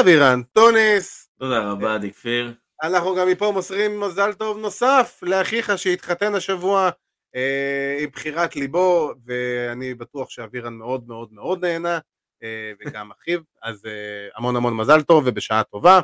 [0.02, 1.30] אבירן טוניס.
[1.40, 2.54] תודה רבה, דיק פיר.
[2.84, 6.90] אנחנו גם מפה מוסרים מזל טוב נוסף לאחיך שהתחתן השבוע
[7.36, 12.00] אה, עם בחירת ליבו, ואני בטוח שאבירן מאוד מאוד מאוד נהנה,
[12.44, 16.02] אה, וגם אחיו, אז אה, המון המון מזל טוב ובשעה טובה.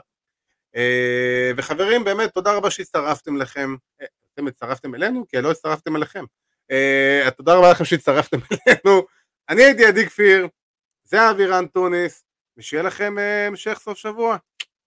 [0.75, 3.75] אה, וחברים, באמת, תודה רבה שהצטרפתם לכם.
[4.01, 5.25] אה, אתם הצטרפתם אלינו?
[5.27, 6.25] כי לא הצטרפתם אליכם.
[6.71, 8.37] אה, תודה רבה לכם שהצטרפתם
[8.67, 9.01] אלינו.
[9.49, 10.47] אני הייתי עדי כפיר,
[11.03, 12.23] זה אבירן טוניס,
[12.57, 13.15] ושיהיה לכם
[13.47, 14.37] המשך סוף שבוע.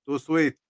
[0.06, 0.61] טו סוויט.